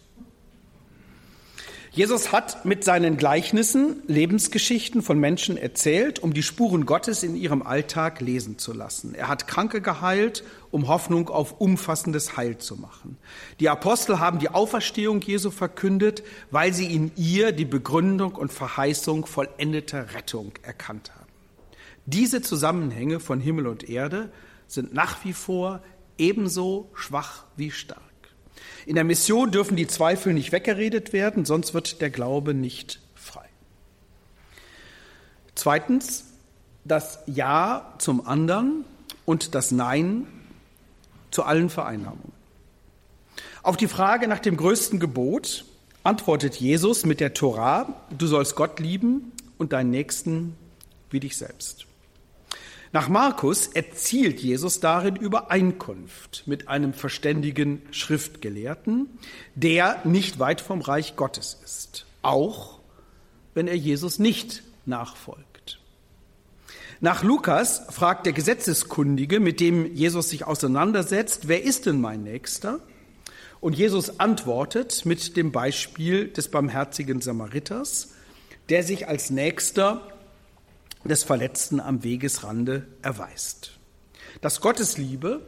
[1.90, 7.62] Jesus hat mit seinen Gleichnissen Lebensgeschichten von Menschen erzählt, um die Spuren Gottes in ihrem
[7.62, 9.14] Alltag lesen zu lassen.
[9.14, 13.16] Er hat Kranke geheilt, um Hoffnung auf umfassendes Heil zu machen.
[13.58, 19.26] Die Apostel haben die Auferstehung Jesu verkündet, weil sie in ihr die Begründung und Verheißung
[19.26, 21.30] vollendeter Rettung erkannt haben.
[22.06, 24.30] Diese Zusammenhänge von Himmel und Erde
[24.66, 25.82] sind nach wie vor
[26.18, 28.00] ebenso schwach wie stark.
[28.86, 33.48] In der Mission dürfen die Zweifel nicht weggeredet werden, sonst wird der Glaube nicht frei.
[35.54, 36.24] Zweitens,
[36.84, 38.84] das Ja zum anderen
[39.24, 40.26] und das Nein
[41.30, 42.32] zu allen Vereinnahmungen.
[43.62, 45.64] Auf die Frage nach dem größten Gebot
[46.02, 50.54] antwortet Jesus mit der Torah, du sollst Gott lieben und deinen Nächsten
[51.10, 51.86] wie dich selbst.
[52.94, 59.08] Nach Markus erzielt Jesus darin Übereinkunft mit einem verständigen Schriftgelehrten,
[59.56, 62.78] der nicht weit vom Reich Gottes ist, auch
[63.52, 65.80] wenn er Jesus nicht nachfolgt.
[67.00, 72.78] Nach Lukas fragt der Gesetzeskundige, mit dem Jesus sich auseinandersetzt, wer ist denn mein Nächster?
[73.60, 78.14] Und Jesus antwortet mit dem Beispiel des barmherzigen Samariters,
[78.68, 80.13] der sich als Nächster
[81.04, 83.72] des Verletzten am Wegesrande erweist.
[84.40, 85.42] Dass Gottes Liebe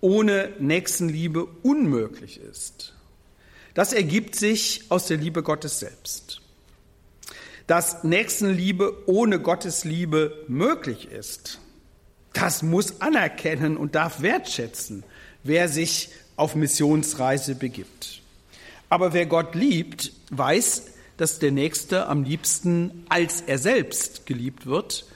[0.00, 2.94] ohne Nächstenliebe unmöglich ist,
[3.74, 6.40] das ergibt sich aus der Liebe Gottes selbst.
[7.66, 11.60] Dass Nächstenliebe ohne Gottes Liebe möglich ist,
[12.32, 15.04] das muss anerkennen und darf wertschätzen,
[15.42, 18.22] wer sich auf Missionsreise begibt.
[18.88, 20.84] Aber wer Gott liebt, weiß,
[21.16, 25.06] dass der Nächste am liebsten als er selbst geliebt wird,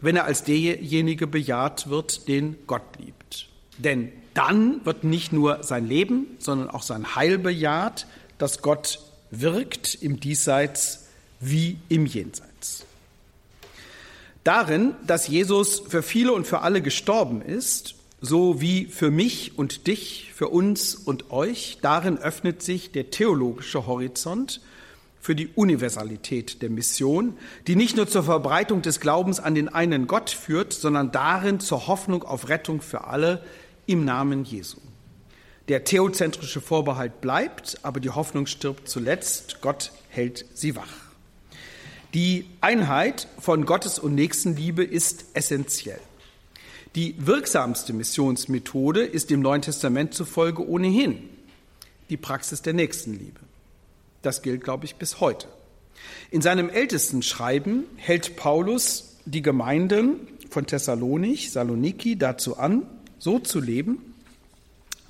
[0.00, 3.48] wenn er als derjenige bejaht wird, den Gott liebt.
[3.78, 8.06] Denn dann wird nicht nur sein Leben, sondern auch sein Heil bejaht,
[8.38, 11.06] das Gott wirkt im Diesseits
[11.40, 12.84] wie im Jenseits.
[14.44, 19.86] Darin, dass Jesus für viele und für alle gestorben ist, so wie für mich und
[19.86, 24.60] dich, für uns und euch, darin öffnet sich der theologische Horizont
[25.20, 30.06] für die Universalität der Mission, die nicht nur zur Verbreitung des Glaubens an den einen
[30.06, 33.42] Gott führt, sondern darin zur Hoffnung auf Rettung für alle
[33.86, 34.78] im Namen Jesu.
[35.68, 39.60] Der theozentrische Vorbehalt bleibt, aber die Hoffnung stirbt zuletzt.
[39.60, 41.08] Gott hält sie wach.
[42.14, 46.00] Die Einheit von Gottes und Nächstenliebe ist essentiell.
[46.94, 51.28] Die wirksamste Missionsmethode ist dem Neuen Testament zufolge ohnehin
[52.08, 53.40] die Praxis der Nächstenliebe.
[54.22, 55.48] Das gilt, glaube ich, bis heute.
[56.30, 62.86] In seinem ältesten Schreiben hält Paulus die Gemeinden von Thessalonich, Saloniki dazu an,
[63.18, 64.14] so zu leben,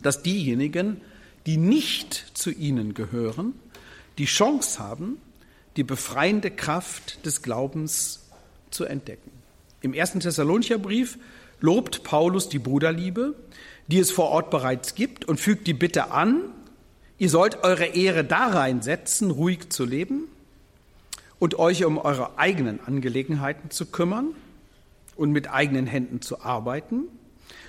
[0.03, 1.01] dass diejenigen,
[1.47, 3.55] die nicht zu ihnen gehören,
[4.19, 5.19] die Chance haben,
[5.77, 8.21] die befreiende Kraft des Glaubens
[8.71, 9.31] zu entdecken.
[9.81, 11.19] Im ersten Thessalonicher Brief
[11.61, 13.35] lobt Paulus die Bruderliebe,
[13.87, 16.43] die es vor Ort bereits gibt, und fügt die Bitte an,
[17.19, 20.25] ihr sollt eure Ehre darein setzen, ruhig zu leben
[21.39, 24.35] und euch um eure eigenen Angelegenheiten zu kümmern
[25.17, 27.05] und mit eigenen Händen zu arbeiten,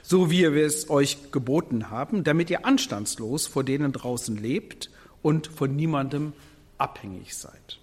[0.03, 4.89] so wie wir es euch geboten haben, damit ihr anstandslos vor denen draußen lebt
[5.21, 6.33] und von niemandem
[6.77, 7.79] abhängig seid.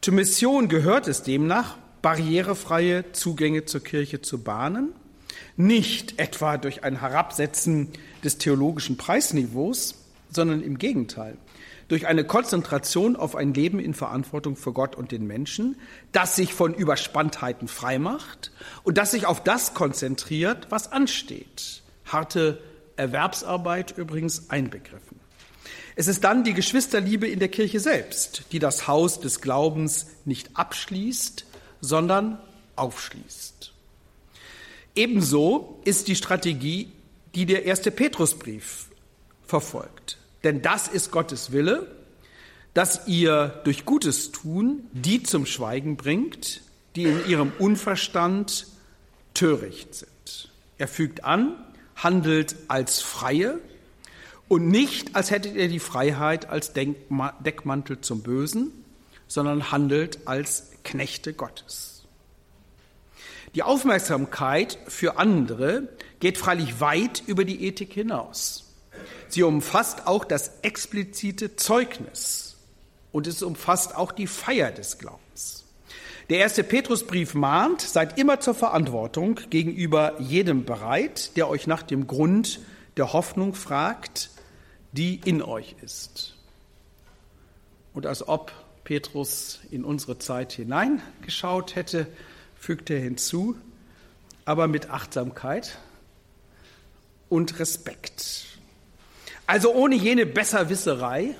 [0.00, 4.90] Zur Mission gehört es demnach, barrierefreie Zugänge zur Kirche zu bahnen,
[5.56, 7.88] nicht etwa durch ein Herabsetzen
[8.22, 10.05] des theologischen Preisniveaus,
[10.36, 11.36] sondern im Gegenteil,
[11.88, 15.76] durch eine Konzentration auf ein Leben in Verantwortung für Gott und den Menschen,
[16.12, 18.52] das sich von Überspanntheiten freimacht
[18.84, 21.82] und das sich auf das konzentriert, was ansteht.
[22.04, 22.62] Harte
[22.96, 25.18] Erwerbsarbeit übrigens einbegriffen.
[25.96, 30.50] Es ist dann die Geschwisterliebe in der Kirche selbst, die das Haus des Glaubens nicht
[30.54, 31.46] abschließt,
[31.80, 32.38] sondern
[32.76, 33.72] aufschließt.
[34.94, 36.92] Ebenso ist die Strategie,
[37.34, 38.86] die der erste Petrusbrief
[39.46, 40.15] verfolgt.
[40.46, 41.88] Denn das ist Gottes Wille,
[42.72, 46.60] dass ihr durch Gutes tun die zum Schweigen bringt,
[46.94, 48.68] die in ihrem Unverstand
[49.34, 50.52] töricht sind.
[50.78, 51.56] Er fügt an,
[51.96, 53.58] handelt als Freie
[54.46, 58.70] und nicht, als hättet ihr die Freiheit als Deckmantel zum Bösen,
[59.26, 62.04] sondern handelt als Knechte Gottes.
[63.56, 65.88] Die Aufmerksamkeit für andere
[66.20, 68.65] geht freilich weit über die Ethik hinaus.
[69.28, 72.56] Sie umfasst auch das explizite Zeugnis
[73.12, 75.64] und es umfasst auch die Feier des Glaubens.
[76.28, 82.08] Der erste Petrusbrief mahnt, seid immer zur Verantwortung gegenüber jedem bereit, der euch nach dem
[82.08, 82.60] Grund
[82.96, 84.30] der Hoffnung fragt,
[84.92, 86.36] die in euch ist.
[87.94, 92.06] Und als ob Petrus in unsere Zeit hineingeschaut hätte,
[92.54, 93.56] fügt er hinzu,
[94.44, 95.78] aber mit Achtsamkeit
[97.28, 98.55] und Respekt.
[99.46, 101.34] Also ohne jene Besserwisserei,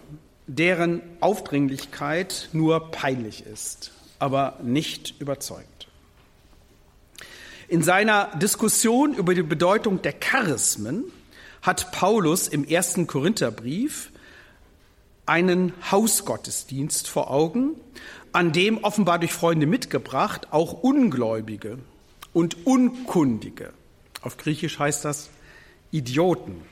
[0.47, 5.89] deren Aufdringlichkeit nur peinlich ist, aber nicht überzeugt.
[7.69, 11.05] In seiner Diskussion über die Bedeutung der Charismen
[11.63, 14.13] hat Paulus im ersten Korintherbrief
[15.27, 17.73] einen Hausgottesdienst vor Augen,
[18.33, 21.79] an dem offenbar durch Freunde mitgebracht auch Ungläubige
[22.33, 23.73] und Unkundige,
[24.23, 25.31] auf Griechisch heißt das
[25.91, 26.63] Idioten,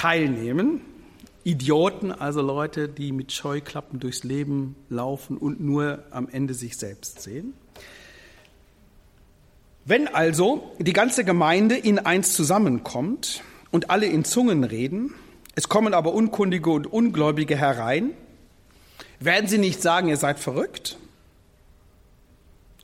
[0.00, 0.80] teilnehmen.
[1.44, 7.20] Idioten, also Leute, die mit Scheuklappen durchs Leben laufen und nur am Ende sich selbst
[7.20, 7.52] sehen.
[9.84, 15.12] Wenn also die ganze Gemeinde in eins zusammenkommt und alle in Zungen reden,
[15.54, 18.12] es kommen aber Unkundige und Ungläubige herein.
[19.18, 20.96] Werden sie nicht sagen, ihr seid verrückt?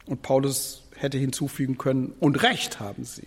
[0.05, 3.25] Und Paulus hätte hinzufügen können, und recht haben sie.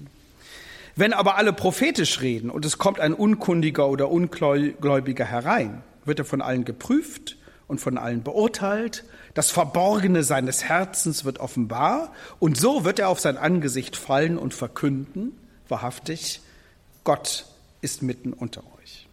[0.99, 6.25] Wenn aber alle prophetisch reden und es kommt ein Unkundiger oder Ungläubiger herein, wird er
[6.25, 7.37] von allen geprüft
[7.69, 9.05] und von allen beurteilt.
[9.33, 14.53] Das Verborgene seines Herzens wird offenbar und so wird er auf sein Angesicht fallen und
[14.53, 15.31] verkünden,
[15.69, 16.41] wahrhaftig,
[17.05, 17.45] Gott
[17.79, 19.07] ist mitten unter euch.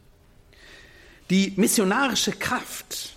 [1.31, 3.15] Die missionarische Kraft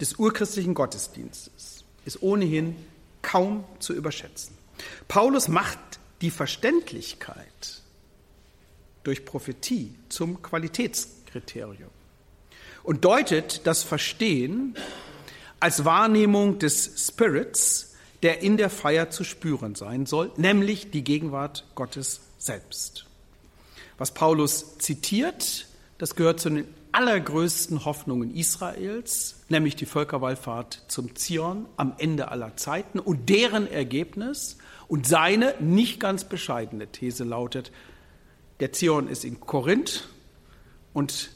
[0.00, 2.76] des urchristlichen Gottesdienstes ist ohnehin
[3.22, 4.56] kaum zu überschätzen.
[5.08, 5.80] Paulus macht
[6.20, 7.82] die Verständlichkeit
[9.06, 11.90] durch Prophetie zum Qualitätskriterium.
[12.82, 14.76] und deutet das Verstehen
[15.60, 21.64] als Wahrnehmung des Spirits, der in der Feier zu spüren sein soll, nämlich die Gegenwart
[21.74, 23.06] Gottes selbst.
[23.98, 25.66] Was Paulus zitiert,
[25.98, 32.56] das gehört zu den allergrößten Hoffnungen Israels, nämlich die Völkerwallfahrt zum Zion am Ende aller
[32.56, 37.70] Zeiten und deren Ergebnis und seine nicht ganz bescheidene These lautet,
[38.60, 40.08] der Zion ist in Korinth
[40.92, 41.30] und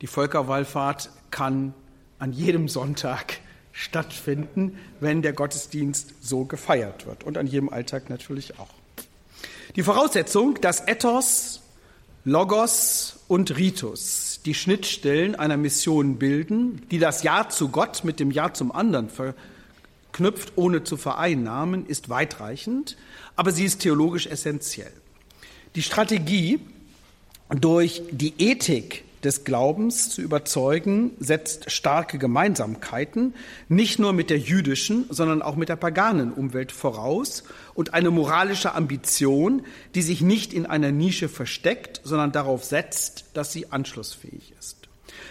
[0.00, 1.74] die Völkerwallfahrt kann
[2.18, 3.38] an jedem Sonntag
[3.72, 8.70] stattfinden, wenn der Gottesdienst so gefeiert wird und an jedem Alltag natürlich auch.
[9.76, 11.60] Die Voraussetzung, dass Ethos,
[12.24, 18.30] Logos und Ritus die Schnittstellen einer Mission bilden, die das Ja zu Gott mit dem
[18.30, 22.96] Ja zum anderen verknüpft, ohne zu vereinnahmen, ist weitreichend,
[23.36, 24.92] aber sie ist theologisch essentiell.
[25.74, 26.60] Die Strategie,
[27.50, 33.34] durch die Ethik des Glaubens zu überzeugen, setzt starke Gemeinsamkeiten,
[33.68, 37.42] nicht nur mit der jüdischen, sondern auch mit der paganen Umwelt voraus
[37.74, 39.62] und eine moralische Ambition,
[39.96, 44.83] die sich nicht in einer Nische versteckt, sondern darauf setzt, dass sie anschlussfähig ist.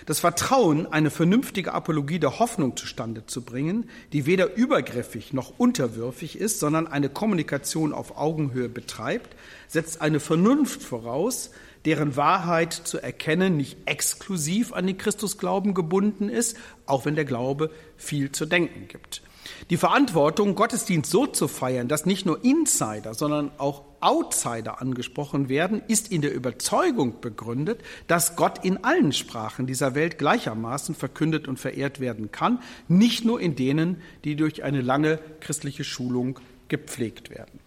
[0.06, 6.38] Das Vertrauen, eine vernünftige Apologie der Hoffnung zustande zu bringen, die weder übergriffig noch unterwürfig
[6.38, 9.36] ist, sondern eine Kommunikation auf Augenhöhe betreibt,
[9.68, 11.52] setzt eine Vernunft voraus,
[11.86, 17.70] deren Wahrheit zu erkennen nicht exklusiv an den Christusglauben gebunden ist, auch wenn der Glaube
[17.98, 19.22] viel zu denken gibt.
[19.70, 25.82] Die Verantwortung, Gottesdienst so zu feiern, dass nicht nur Insider, sondern auch Outsider angesprochen werden,
[25.88, 31.60] ist in der Überzeugung begründet, dass Gott in allen Sprachen dieser Welt gleichermaßen verkündet und
[31.60, 37.60] verehrt werden kann, nicht nur in denen, die durch eine lange christliche Schulung gepflegt werden.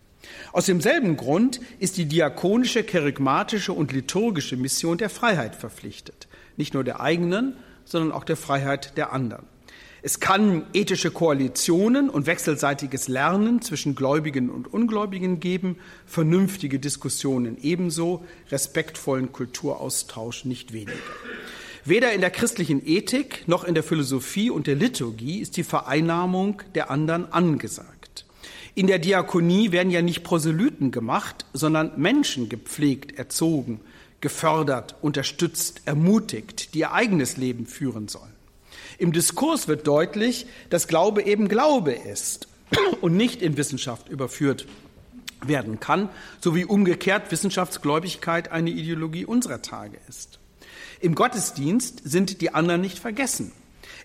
[0.52, 6.28] Aus demselben Grund ist die diakonische, kerygmatische und liturgische Mission der Freiheit verpflichtet.
[6.56, 9.46] Nicht nur der eigenen, sondern auch der Freiheit der anderen.
[10.06, 18.24] Es kann ethische Koalitionen und wechselseitiges Lernen zwischen Gläubigen und Ungläubigen geben, vernünftige Diskussionen ebenso,
[18.52, 20.92] respektvollen Kulturaustausch nicht weniger.
[21.84, 26.62] Weder in der christlichen Ethik noch in der Philosophie und der Liturgie ist die Vereinnahmung
[26.76, 28.26] der anderen angesagt.
[28.76, 33.80] In der Diakonie werden ja nicht Proselyten gemacht, sondern Menschen gepflegt, erzogen,
[34.20, 38.35] gefördert, unterstützt, ermutigt, die ihr eigenes Leben führen sollen.
[38.98, 42.48] Im Diskurs wird deutlich, dass Glaube eben Glaube ist
[43.00, 44.66] und nicht in Wissenschaft überführt
[45.44, 46.08] werden kann,
[46.40, 50.38] so wie umgekehrt Wissenschaftsgläubigkeit eine Ideologie unserer Tage ist.
[51.00, 53.52] Im Gottesdienst sind die anderen nicht vergessen.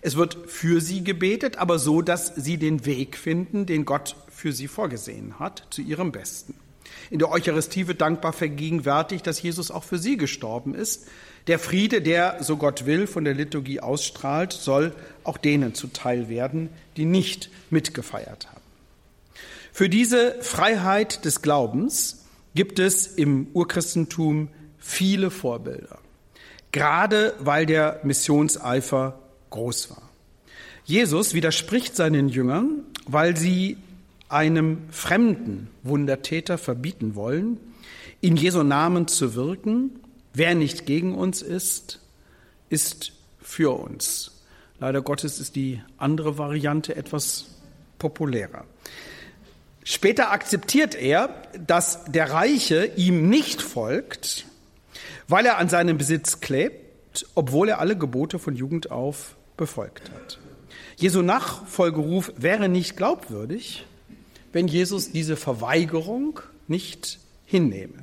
[0.02, 4.52] Es wird für sie gebetet, aber so, dass sie den Weg finden, den Gott für
[4.52, 6.54] sie vorgesehen hat, zu ihrem Besten.
[7.10, 11.06] In der Eucharistie wird dankbar vergegenwärtigt, dass Jesus auch für sie gestorben ist.
[11.46, 16.68] Der Friede, der, so Gott will, von der Liturgie ausstrahlt, soll auch denen zuteil werden,
[16.96, 18.60] die nicht mitgefeiert haben.
[19.72, 25.98] Für diese Freiheit des Glaubens gibt es im Urchristentum viele Vorbilder,
[26.70, 29.18] gerade weil der Missionseifer
[29.50, 30.02] groß war.
[30.84, 33.78] Jesus widerspricht seinen Jüngern, weil sie
[34.28, 37.58] einem fremden Wundertäter verbieten wollen,
[38.20, 39.90] in Jesu Namen zu wirken.
[40.34, 42.00] Wer nicht gegen uns ist,
[42.68, 44.42] ist für uns.
[44.80, 47.46] Leider Gottes ist die andere Variante etwas
[47.98, 48.64] populärer.
[49.84, 54.46] Später akzeptiert er, dass der Reiche ihm nicht folgt,
[55.28, 60.38] weil er an seinem Besitz klebt, obwohl er alle Gebote von Jugend auf befolgt hat.
[60.96, 63.86] Jesu Nachfolgeruf wäre nicht glaubwürdig,
[64.52, 67.94] wenn Jesus diese Verweigerung nicht hinnehme.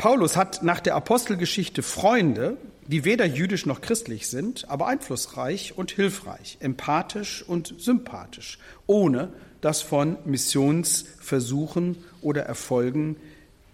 [0.00, 5.90] Paulus hat nach der Apostelgeschichte Freunde, die weder jüdisch noch christlich sind, aber einflussreich und
[5.90, 13.16] hilfreich, empathisch und sympathisch, ohne dass von Missionsversuchen oder Erfolgen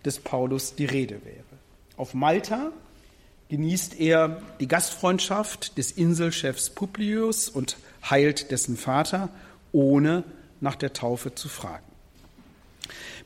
[0.04, 1.44] des Paulus die Rede wäre.
[1.96, 2.72] Auf Malta
[3.48, 7.76] genießt er die Gastfreundschaft des Inselchefs Publius und
[8.10, 9.28] heilt dessen Vater,
[9.70, 10.24] ohne
[10.60, 11.86] nach der Taufe zu fragen.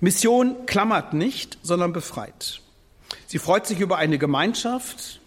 [0.00, 2.60] Mission klammert nicht, sondern befreit.
[3.30, 5.20] Sie freut sich über eine Gemeinschaft,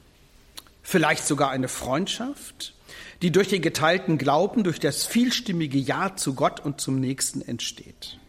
[0.82, 2.74] vielleicht sogar eine Freundschaft,
[3.22, 8.20] die durch den geteilten Glauben, durch das vielstimmige Ja zu Gott und zum Nächsten entsteht.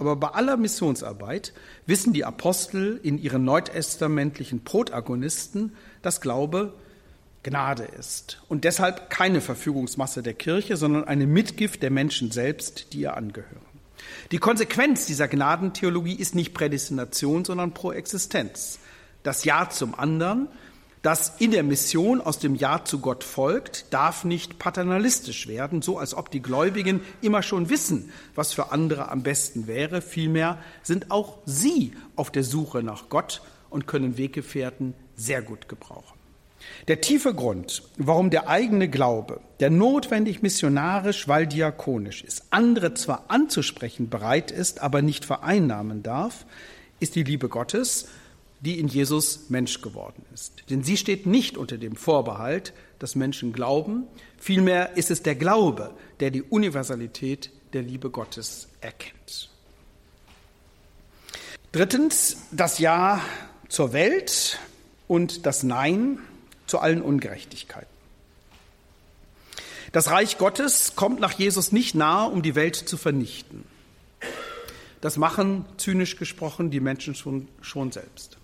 [0.00, 1.52] Aber bei aller Missionsarbeit
[1.86, 6.74] wissen die Apostel in ihren neutestamentlichen Protagonisten, dass Glaube
[7.44, 13.02] Gnade ist und deshalb keine Verfügungsmasse der Kirche, sondern eine Mitgift der Menschen selbst, die
[13.02, 13.62] ihr angehören.
[14.32, 18.80] Die Konsequenz dieser Gnadentheologie ist nicht Prädestination, sondern Proexistenz.
[19.22, 20.48] Das Ja zum anderen,
[21.02, 25.98] das in der Mission aus dem Ja zu Gott folgt, darf nicht paternalistisch werden, so
[25.98, 30.00] als ob die Gläubigen immer schon wissen, was für andere am besten wäre.
[30.00, 36.18] Vielmehr sind auch sie auf der Suche nach Gott und können Weggefährten sehr gut gebrauchen.
[36.86, 43.24] Der tiefe Grund, warum der eigene Glaube, der notwendig missionarisch, weil diakonisch ist, andere zwar
[43.26, 46.46] anzusprechen bereit ist, aber nicht vereinnahmen darf,
[47.00, 48.06] ist die Liebe Gottes
[48.62, 50.64] die in Jesus Mensch geworden ist.
[50.70, 54.04] Denn sie steht nicht unter dem Vorbehalt, dass Menschen glauben,
[54.38, 59.50] vielmehr ist es der Glaube, der die Universalität der Liebe Gottes erkennt.
[61.72, 63.20] Drittens, das Ja
[63.68, 64.60] zur Welt
[65.08, 66.20] und das Nein
[66.68, 67.88] zu allen Ungerechtigkeiten.
[69.90, 73.64] Das Reich Gottes kommt nach Jesus nicht nahe, um die Welt zu vernichten.
[75.00, 78.38] Das machen, zynisch gesprochen, die Menschen schon, schon selbst.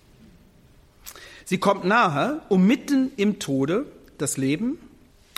[1.49, 3.87] Sie kommt nahe, um mitten im Tode
[4.19, 4.79] das Leben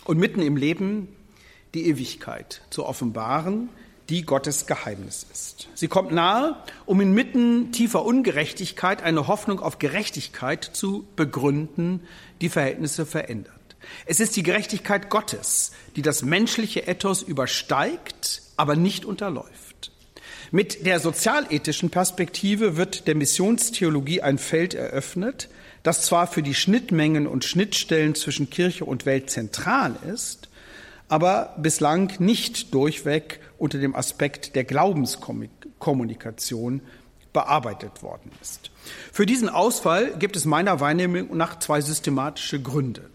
[0.05, 1.07] und mitten im Leben
[1.73, 3.69] die Ewigkeit zu offenbaren,
[4.09, 5.69] die Gottes Geheimnis ist.
[5.77, 12.01] Sie kommt nahe, um inmitten tiefer Ungerechtigkeit eine Hoffnung auf Gerechtigkeit zu begründen,
[12.41, 13.55] die Verhältnisse verändert.
[14.05, 19.93] Es ist die Gerechtigkeit Gottes, die das menschliche Ethos übersteigt, aber nicht unterläuft.
[20.51, 25.49] Mit der sozialethischen Perspektive wird der Missionstheologie ein Feld eröffnet,
[25.83, 30.49] das zwar für die Schnittmengen und Schnittstellen zwischen Kirche und Welt zentral ist,
[31.09, 36.83] aber bislang nicht durchweg unter dem Aspekt der Glaubenskommunikation
[37.33, 38.71] bearbeitet worden ist.
[39.13, 43.09] Für diesen Ausfall gibt es meiner Wahrnehmung nach zwei systematische Gründe.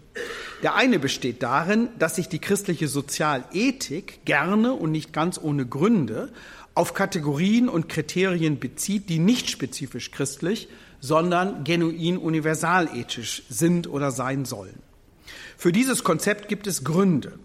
[0.62, 6.32] Der eine besteht darin, dass sich die christliche Sozialethik gerne und nicht ganz ohne Gründe
[6.74, 10.68] auf Kategorien und Kriterien bezieht, die nicht spezifisch christlich,
[11.06, 14.82] sondern genuin universalethisch sind oder sein sollen.
[15.56, 17.38] Für dieses Konzept gibt es Gründe,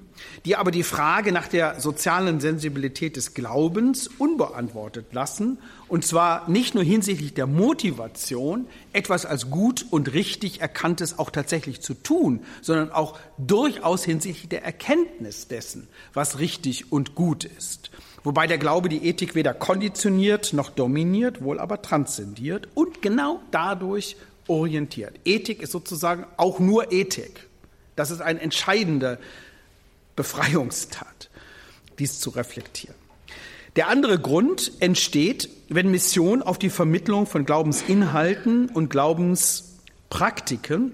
[0.46, 6.74] die aber die Frage nach der sozialen Sensibilität des Glaubens unbeantwortet lassen, und zwar nicht
[6.74, 12.92] nur hinsichtlich der Motivation, etwas als gut und richtig Erkanntes auch tatsächlich zu tun, sondern
[12.92, 17.92] auch durchaus hinsichtlich der Erkenntnis dessen, was richtig und gut ist
[18.24, 24.16] wobei der Glaube die Ethik weder konditioniert noch dominiert, wohl aber transzendiert und genau dadurch
[24.48, 25.14] orientiert.
[25.26, 27.48] Ethik ist sozusagen auch nur Ethik.
[27.96, 29.20] Das ist eine entscheidende
[30.16, 31.30] Befreiungstat,
[32.00, 32.96] dies zu reflektieren.
[33.76, 40.94] Der andere Grund entsteht, wenn Mission auf die Vermittlung von Glaubensinhalten und Glaubenspraktiken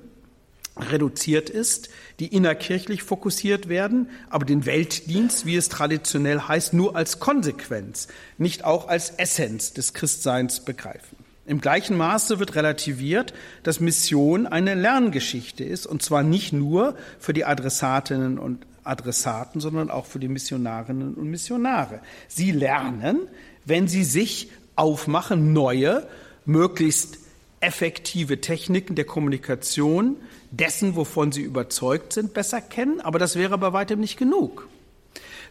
[0.79, 7.19] reduziert ist, die innerkirchlich fokussiert werden, aber den Weltdienst, wie es traditionell heißt, nur als
[7.19, 8.07] Konsequenz,
[8.37, 11.17] nicht auch als Essenz des Christseins begreifen.
[11.45, 17.31] Im gleichen Maße wird relativiert, dass Mission eine Lerngeschichte ist, und zwar nicht nur für
[17.31, 22.01] die Adressatinnen und Adressaten, sondern auch für die Missionarinnen und Missionare.
[22.27, 23.19] Sie lernen,
[23.65, 26.07] wenn sie sich aufmachen, neue,
[26.45, 27.19] möglichst
[27.59, 30.17] effektive Techniken der Kommunikation
[30.51, 34.67] dessen, wovon sie überzeugt sind, besser kennen, aber das wäre bei weitem nicht genug.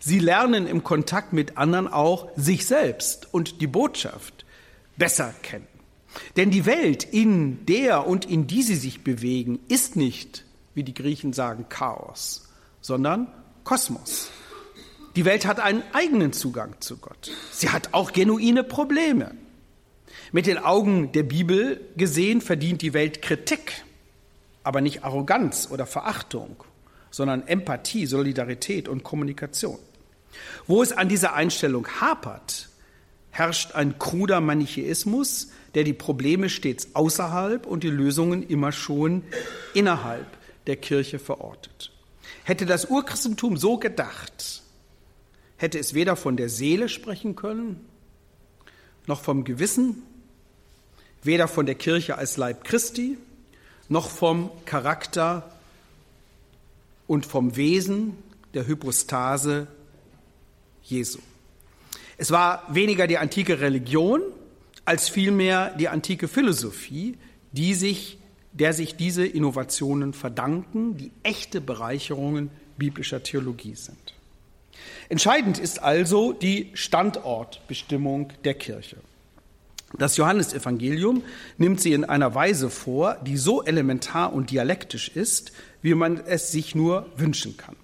[0.00, 4.44] Sie lernen im Kontakt mit anderen auch sich selbst und die Botschaft
[4.96, 5.66] besser kennen.
[6.36, 10.44] Denn die Welt, in der und in die sie sich bewegen, ist nicht,
[10.74, 12.48] wie die Griechen sagen, Chaos,
[12.80, 13.28] sondern
[13.64, 14.30] Kosmos.
[15.14, 17.30] Die Welt hat einen eigenen Zugang zu Gott.
[17.50, 19.34] Sie hat auch genuine Probleme.
[20.32, 23.84] Mit den Augen der Bibel gesehen verdient die Welt Kritik
[24.66, 26.56] aber nicht Arroganz oder Verachtung,
[27.12, 29.78] sondern Empathie, Solidarität und Kommunikation.
[30.66, 32.68] Wo es an dieser Einstellung hapert,
[33.30, 39.22] herrscht ein kruder Manichäismus, der die Probleme stets außerhalb und die Lösungen immer schon
[39.72, 40.26] innerhalb
[40.66, 41.92] der Kirche verortet.
[42.42, 44.62] Hätte das Urchristentum so gedacht,
[45.58, 47.86] hätte es weder von der Seele sprechen können,
[49.06, 50.02] noch vom Gewissen,
[51.22, 53.16] weder von der Kirche als Leib Christi,
[53.88, 55.50] noch vom Charakter
[57.06, 58.16] und vom Wesen
[58.54, 59.66] der Hypostase
[60.82, 61.18] Jesu.
[62.18, 64.22] Es war weniger die antike Religion
[64.84, 67.18] als vielmehr die antike Philosophie,
[67.52, 68.18] die sich,
[68.52, 74.14] der sich diese Innovationen verdanken, die echte Bereicherungen biblischer Theologie sind.
[75.08, 78.96] Entscheidend ist also die Standortbestimmung der Kirche.
[79.98, 81.22] Das Johannesevangelium
[81.58, 86.50] nimmt sie in einer Weise vor, die so elementar und dialektisch ist, wie man es
[86.50, 87.76] sich nur wünschen kann.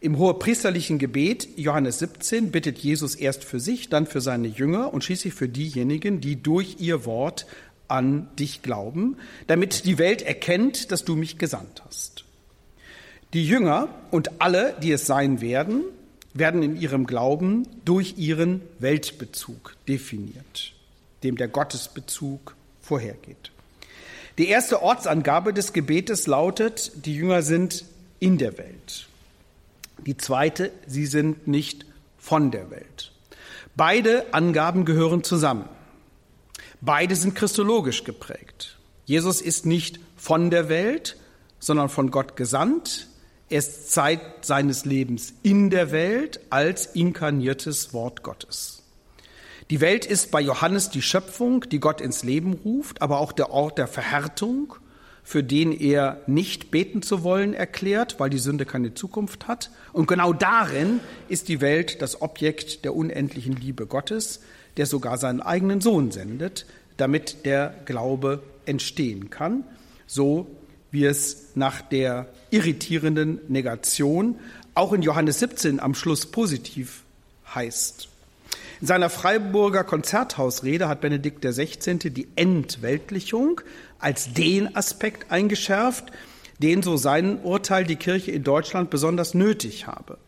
[0.00, 5.04] Im hohepriesterlichen Gebet Johannes 17 bittet Jesus erst für sich, dann für seine Jünger und
[5.04, 7.46] schließlich für diejenigen, die durch ihr Wort
[7.86, 9.16] an dich glauben,
[9.46, 12.24] damit die Welt erkennt, dass du mich gesandt hast.
[13.32, 15.82] Die Jünger und alle, die es sein werden,
[16.34, 20.74] werden in ihrem Glauben durch ihren Weltbezug definiert,
[21.22, 23.52] dem der Gottesbezug vorhergeht.
[24.38, 27.84] Die erste Ortsangabe des Gebetes lautet, die Jünger sind
[28.18, 29.08] in der Welt.
[30.06, 31.84] Die zweite, sie sind nicht
[32.18, 33.12] von der Welt.
[33.76, 35.68] Beide Angaben gehören zusammen.
[36.80, 38.78] Beide sind christologisch geprägt.
[39.04, 41.16] Jesus ist nicht von der Welt,
[41.58, 43.08] sondern von Gott gesandt.
[43.48, 48.81] Er ist Zeit seines Lebens in der Welt als inkarniertes Wort Gottes.
[49.72, 53.52] Die Welt ist bei Johannes die Schöpfung, die Gott ins Leben ruft, aber auch der
[53.52, 54.74] Ort der Verhärtung,
[55.24, 59.70] für den er nicht beten zu wollen erklärt, weil die Sünde keine Zukunft hat.
[59.94, 61.00] Und genau darin
[61.30, 64.40] ist die Welt das Objekt der unendlichen Liebe Gottes,
[64.76, 66.66] der sogar seinen eigenen Sohn sendet,
[66.98, 69.64] damit der Glaube entstehen kann,
[70.06, 70.48] so
[70.90, 74.38] wie es nach der irritierenden Negation
[74.74, 77.04] auch in Johannes 17 am Schluss positiv
[77.54, 78.11] heißt.
[78.82, 82.10] In seiner Freiburger Konzerthausrede hat Benedikt XVI.
[82.10, 83.60] die Entweltlichung
[84.00, 86.06] als den Aspekt eingeschärft,
[86.58, 90.18] den so sein Urteil die Kirche in Deutschland besonders nötig habe.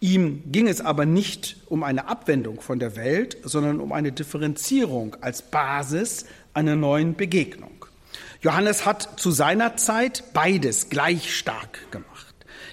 [0.00, 5.18] Ihm ging es aber nicht um eine Abwendung von der Welt, sondern um eine Differenzierung
[5.20, 6.24] als Basis
[6.54, 7.84] einer neuen Begegnung.
[8.40, 12.09] Johannes hat zu seiner Zeit beides gleich stark gemacht.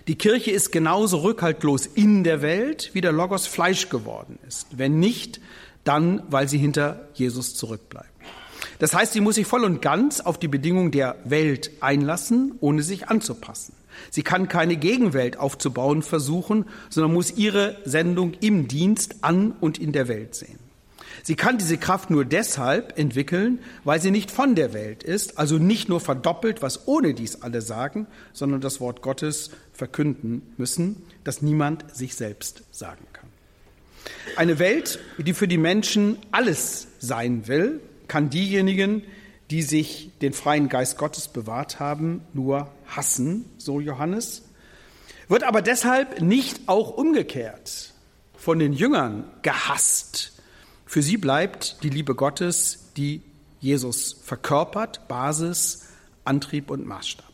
[0.07, 4.67] Die Kirche ist genauso rückhaltlos in der Welt, wie der Logos Fleisch geworden ist.
[4.77, 5.41] Wenn nicht,
[5.83, 8.09] dann, weil sie hinter Jesus zurückbleiben.
[8.79, 12.83] Das heißt, sie muss sich voll und ganz auf die Bedingungen der Welt einlassen, ohne
[12.83, 13.73] sich anzupassen.
[14.09, 19.91] Sie kann keine Gegenwelt aufzubauen versuchen, sondern muss ihre Sendung im Dienst an und in
[19.91, 20.59] der Welt sehen.
[21.27, 25.57] Sie kann diese Kraft nur deshalb entwickeln, weil sie nicht von der Welt ist, also
[25.57, 31.41] nicht nur verdoppelt, was ohne dies alle sagen, sondern das Wort Gottes verkünden müssen, das
[31.41, 33.27] niemand sich selbst sagen kann.
[34.37, 39.03] Eine Welt, die für die Menschen alles sein will, kann diejenigen,
[39.51, 44.43] die sich den freien Geist Gottes bewahrt haben, nur hassen, so Johannes,
[45.27, 47.91] wird aber deshalb nicht auch umgekehrt
[48.37, 50.31] von den Jüngern gehasst.
[50.87, 53.21] Für sie bleibt die Liebe Gottes, die
[53.59, 55.85] Jesus verkörpert, Basis,
[56.23, 57.27] Antrieb und Maßstab.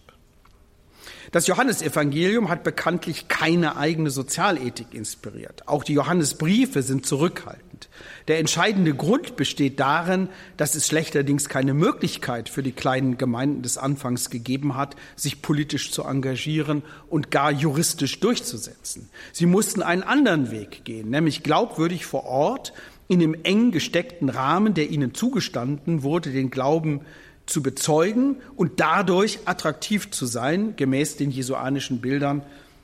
[1.31, 5.67] Das Johannesevangelium hat bekanntlich keine eigene Sozialethik inspiriert.
[5.67, 7.89] Auch die Johannesbriefe sind zurückhaltend.
[8.27, 13.77] Der entscheidende Grund besteht darin, dass es schlechterdings keine Möglichkeit für die kleinen Gemeinden des
[13.77, 19.09] Anfangs gegeben hat, sich politisch zu engagieren und gar juristisch durchzusetzen.
[19.31, 22.73] Sie mussten einen anderen Weg gehen, nämlich glaubwürdig vor Ort
[23.13, 27.01] in dem eng gesteckten Rahmen, der ihnen zugestanden wurde, den Glauben
[27.45, 32.41] zu bezeugen und dadurch attraktiv zu sein, gemäß den jesuanischen Bildern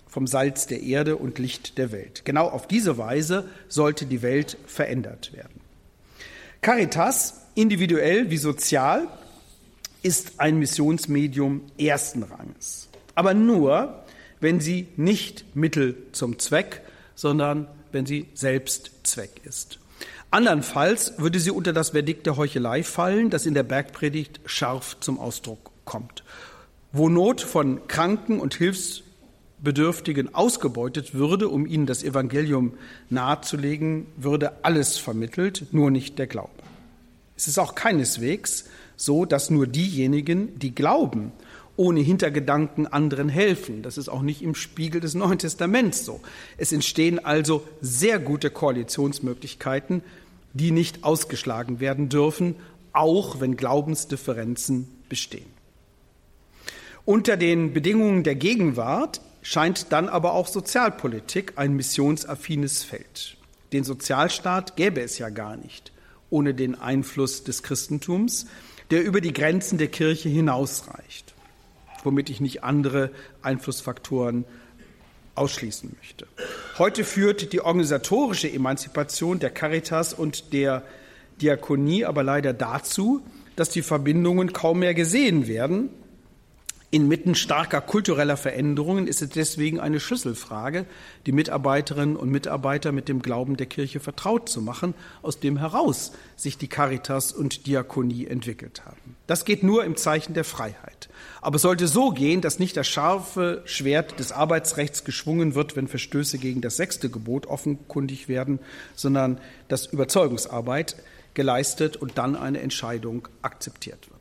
[0.08, 2.26] vom Salz der Erde und Licht der Welt.
[2.26, 5.62] Genau auf diese Weise sollte die Welt verändert werden.
[6.62, 9.08] Caritas, individuell wie sozial,
[10.04, 12.88] ist ein Missionsmedium ersten Ranges.
[13.16, 14.04] Aber nur,
[14.40, 16.82] wenn sie nicht Mittel zum Zweck,
[17.16, 19.80] sondern wenn sie selbst Zweck ist.
[20.32, 25.20] Andernfalls würde sie unter das Verdikt der Heuchelei fallen, das in der Bergpredigt scharf zum
[25.20, 26.24] Ausdruck kommt.
[26.92, 32.74] Wo Not von Kranken und Hilfsbedürftigen ausgebeutet würde, um ihnen das Evangelium
[33.10, 36.52] nahezulegen, würde alles vermittelt, nur nicht der Glaube.
[37.36, 38.66] Es ist auch keineswegs
[38.98, 41.32] so, dass nur diejenigen, die glauben,
[41.80, 43.84] ohne Hintergedanken anderen helfen.
[43.84, 46.20] Das ist auch nicht im Spiegel des Neuen Testaments so.
[46.58, 50.04] Es entstehen also sehr gute Koalitionsmöglichkeiten,
[50.52, 52.56] die nicht ausgeschlagen werden dürfen,
[52.92, 55.46] auch wenn Glaubensdifferenzen bestehen.
[57.06, 63.38] Unter den Bedingungen der Gegenwart scheint dann aber auch Sozialpolitik ein missionsaffines Feld.
[63.72, 65.94] Den Sozialstaat gäbe es ja gar nicht
[66.30, 68.48] ohne den Einfluss des Christentums,
[68.92, 71.34] der über die Grenzen der Kirche hinausreicht
[72.06, 74.46] womit ich nicht andere Einflussfaktoren
[75.36, 76.28] ausschließen möchte.
[76.78, 80.84] Heute führt die organisatorische Emanzipation der Caritas und der
[81.42, 83.22] Diakonie aber leider dazu,
[83.56, 85.90] dass die Verbindungen kaum mehr gesehen werden
[86.92, 90.88] Inmitten starker kultureller Veränderungen ist es deswegen eine Schlüsselfrage,
[91.28, 96.14] die Mitarbeiterinnen und Mitarbeiter mit dem Glauben der Kirche vertraut zu machen, aus dem heraus
[96.36, 99.16] sich die Caritas und Diakonie entwickelt haben.
[99.28, 101.10] Das geht nur im Zeichen der Freiheit.
[101.42, 105.88] Aber es sollte so gehen, dass nicht das scharfe Schwert des Arbeitsrechts geschwungen wird, wenn
[105.88, 108.58] Verstöße gegen das sechste Gebot offenkundig werden,
[108.96, 110.96] sondern dass Überzeugungsarbeit
[111.36, 114.19] geleistet und dann eine Entscheidung akzeptiert wird.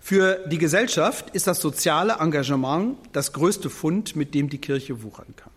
[0.00, 5.34] Für die Gesellschaft ist das soziale Engagement das größte Fund, mit dem die Kirche wuchern
[5.36, 5.52] kann.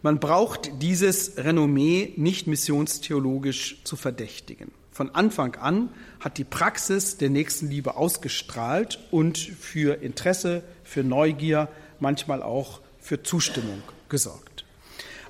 [0.00, 4.70] Man braucht dieses Renommee nicht missionstheologisch zu verdächtigen.
[4.90, 5.88] Von Anfang an
[6.20, 11.68] hat die Praxis der Nächstenliebe ausgestrahlt und für Interesse, für Neugier,
[11.98, 14.64] manchmal auch für Zustimmung gesorgt.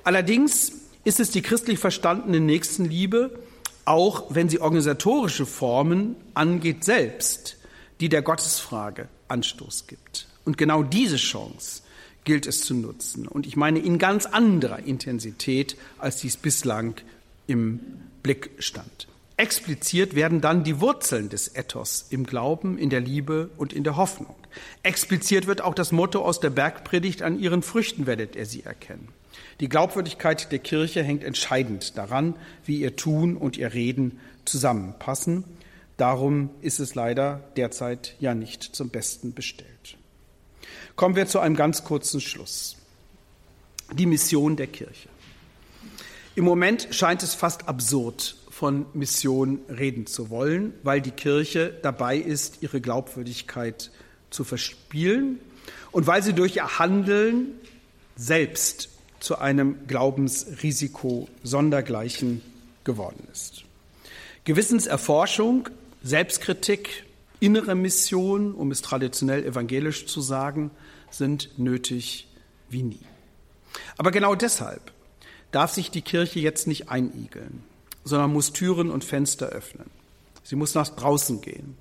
[0.02, 0.72] Allerdings
[1.04, 3.30] ist es die christlich verstandene Nächstenliebe,
[3.84, 7.56] auch wenn sie organisatorische Formen angeht, selbst,
[8.00, 10.28] die der Gottesfrage Anstoß gibt.
[10.44, 11.82] Und genau diese Chance
[12.24, 13.28] gilt es zu nutzen.
[13.28, 16.94] Und ich meine in ganz anderer Intensität, als dies bislang
[17.46, 17.80] im
[18.22, 19.08] Blick stand.
[19.36, 23.96] Expliziert werden dann die Wurzeln des Ethos im Glauben, in der Liebe und in der
[23.96, 24.36] Hoffnung.
[24.84, 29.08] Expliziert wird auch das Motto aus der Bergpredigt, an ihren Früchten werdet ihr sie erkennen.
[29.58, 32.34] Die Glaubwürdigkeit der Kirche hängt entscheidend daran,
[32.64, 35.44] wie ihr Tun und ihr Reden zusammenpassen.
[35.96, 39.96] Darum ist es leider derzeit ja nicht zum Besten bestellt.
[40.96, 42.76] Kommen wir zu einem ganz kurzen Schluss.
[43.92, 45.08] Die Mission der Kirche.
[46.34, 52.16] Im Moment scheint es fast absurd, von Mission reden zu wollen, weil die Kirche dabei
[52.16, 53.90] ist, ihre Glaubwürdigkeit
[54.30, 55.40] zu verspielen
[55.92, 57.52] und weil sie durch ihr Handeln
[58.16, 58.90] selbst
[59.20, 62.42] zu einem Glaubensrisiko sondergleichen
[62.84, 63.64] geworden ist.
[64.44, 65.68] Gewissenserforschung,
[66.04, 67.04] Selbstkritik,
[67.40, 70.70] innere Mission, um es traditionell evangelisch zu sagen,
[71.10, 72.28] sind nötig
[72.68, 73.00] wie nie.
[73.98, 74.92] Aber genau deshalb
[75.50, 77.64] darf sich die Kirche jetzt nicht einigeln
[78.04, 79.90] sondern muss Türen und Fenster öffnen.
[80.42, 81.76] Sie muss nach draußen gehen,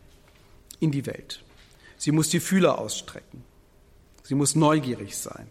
[0.79, 1.43] in die Welt.
[1.97, 3.43] Sie muss die Fühler ausstrecken.
[4.23, 5.47] Sie muss neugierig sein.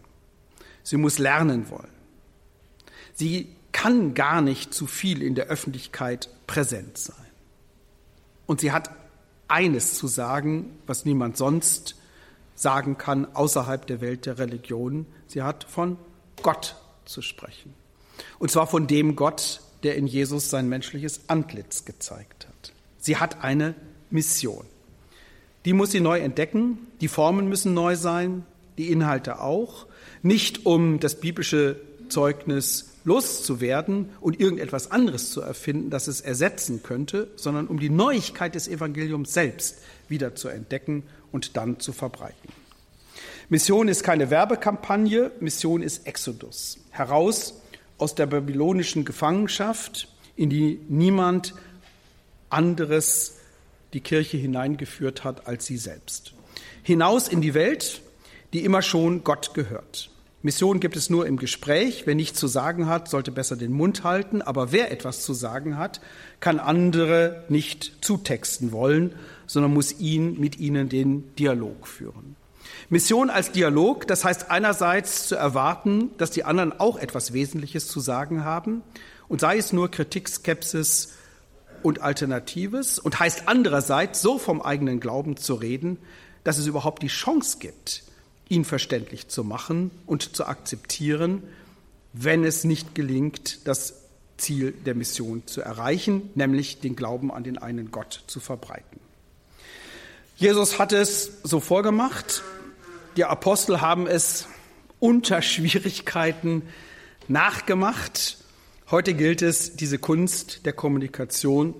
[0.81, 1.93] Sie muss lernen wollen.
[3.13, 7.15] Sie kann gar nicht zu viel in der Öffentlichkeit präsent sein.
[8.45, 8.89] Und sie hat
[9.47, 11.95] eines zu sagen, was niemand sonst
[12.55, 15.05] sagen kann außerhalb der Welt der Religion.
[15.27, 15.97] Sie hat von
[16.41, 16.75] Gott
[17.05, 17.73] zu sprechen.
[18.39, 22.73] Und zwar von dem Gott, der in Jesus sein menschliches Antlitz gezeigt hat.
[22.99, 23.75] Sie hat eine
[24.09, 24.65] Mission.
[25.65, 28.45] Die muss sie neu entdecken, die Formen müssen neu sein,
[28.77, 29.85] die Inhalte auch,
[30.21, 31.79] nicht um das biblische
[32.09, 38.55] Zeugnis loszuwerden und irgendetwas anderes zu erfinden, das es ersetzen könnte, sondern um die Neuigkeit
[38.55, 42.49] des Evangeliums selbst wieder zu entdecken und dann zu verbreiten.
[43.49, 46.79] Mission ist keine Werbekampagne, Mission ist Exodus.
[46.91, 47.61] Heraus
[47.97, 51.53] aus der babylonischen Gefangenschaft, in die niemand
[52.49, 53.37] anderes
[53.93, 56.33] die Kirche hineingeführt hat als sie selbst.
[56.83, 58.01] Hinaus in die Welt,
[58.53, 60.09] die immer schon Gott gehört.
[60.45, 62.03] Mission gibt es nur im Gespräch.
[62.05, 64.41] Wer nichts zu sagen hat, sollte besser den Mund halten.
[64.41, 66.01] Aber wer etwas zu sagen hat,
[66.41, 69.15] kann andere nicht zutexten wollen,
[69.47, 72.35] sondern muss ihn mit ihnen den Dialog führen.
[72.89, 78.01] Mission als Dialog, das heißt einerseits zu erwarten, dass die anderen auch etwas Wesentliches zu
[78.01, 78.83] sagen haben
[79.29, 81.13] und sei es nur Kritik, Skepsis
[81.83, 85.97] und Alternatives und heißt andererseits so vom eigenen Glauben zu reden,
[86.43, 88.03] dass es überhaupt die Chance gibt,
[88.53, 91.43] ihn verständlich zu machen und zu akzeptieren,
[92.13, 94.01] wenn es nicht gelingt, das
[94.37, 98.99] Ziel der Mission zu erreichen, nämlich den Glauben an den einen Gott zu verbreiten.
[100.35, 102.43] Jesus hat es so vorgemacht
[103.15, 104.47] die Apostel haben es
[104.99, 106.63] unter Schwierigkeiten
[107.27, 108.37] nachgemacht.
[108.89, 111.75] Heute gilt es, diese Kunst der Kommunikation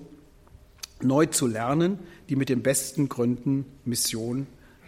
[1.02, 1.98] neu zu lernen,
[2.28, 4.46] die mit den besten Gründen Mission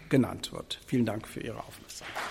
[0.09, 0.81] genannt wird.
[0.87, 2.23] Vielen Dank für Ihre Aufmerksamkeit.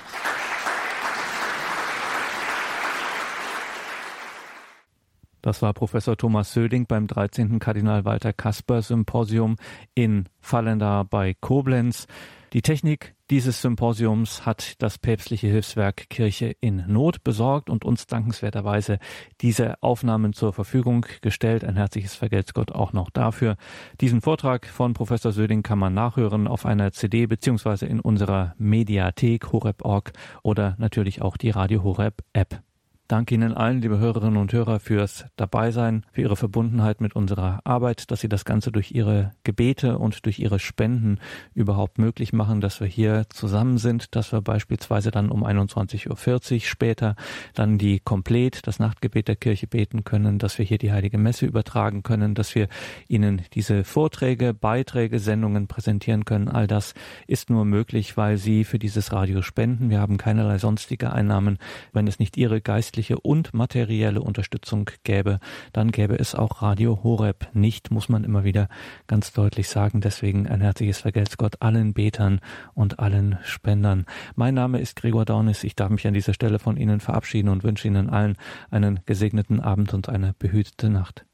[5.41, 7.59] Das war Professor Thomas Söding beim 13.
[7.59, 9.57] Kardinal Walter Kasper Symposium
[9.93, 12.07] in Fallenda bei Koblenz.
[12.53, 18.99] Die Technik dieses Symposiums hat das päpstliche Hilfswerk Kirche in Not besorgt und uns dankenswerterweise
[19.41, 21.63] diese Aufnahmen zur Verfügung gestellt.
[21.63, 23.55] Ein herzliches Vergelt's Gott auch noch dafür.
[23.99, 29.51] Diesen Vortrag von Professor Söding kann man nachhören auf einer CD beziehungsweise in unserer Mediathek
[29.51, 30.11] horeb.org
[30.43, 32.61] oder natürlich auch die Radio Horeb App.
[33.07, 38.09] Danke Ihnen allen, liebe Hörerinnen und Hörer, fürs Dabeisein, für Ihre Verbundenheit mit unserer Arbeit,
[38.09, 41.19] dass Sie das Ganze durch Ihre Gebete und durch Ihre Spenden
[41.53, 46.59] überhaupt möglich machen, dass wir hier zusammen sind, dass wir beispielsweise dann um 21.40 Uhr
[46.61, 47.15] später
[47.53, 51.45] dann die Komplett, das Nachtgebet der Kirche beten können, dass wir hier die Heilige Messe
[51.45, 52.67] übertragen können, dass wir
[53.07, 56.49] Ihnen diese Vorträge, Beiträge, Sendungen präsentieren können.
[56.49, 56.95] All das
[57.27, 59.91] ist nur möglich, weil Sie für dieses Radio spenden.
[59.91, 61.59] Wir haben keinerlei sonstige Einnahmen,
[61.93, 65.39] wenn es nicht Ihre Geist geistliche und materielle Unterstützung gäbe,
[65.73, 68.69] dann gäbe es auch Radio Horeb nicht, muss man immer wieder
[69.05, 69.99] ganz deutlich sagen.
[69.99, 72.39] Deswegen ein herzliches Vergelt's Gott allen Betern
[72.73, 74.05] und allen Spendern.
[74.35, 75.65] Mein Name ist Gregor Dornis.
[75.65, 78.37] Ich darf mich an dieser Stelle von Ihnen verabschieden und wünsche Ihnen allen
[78.71, 81.25] einen gesegneten Abend und eine behütete Nacht.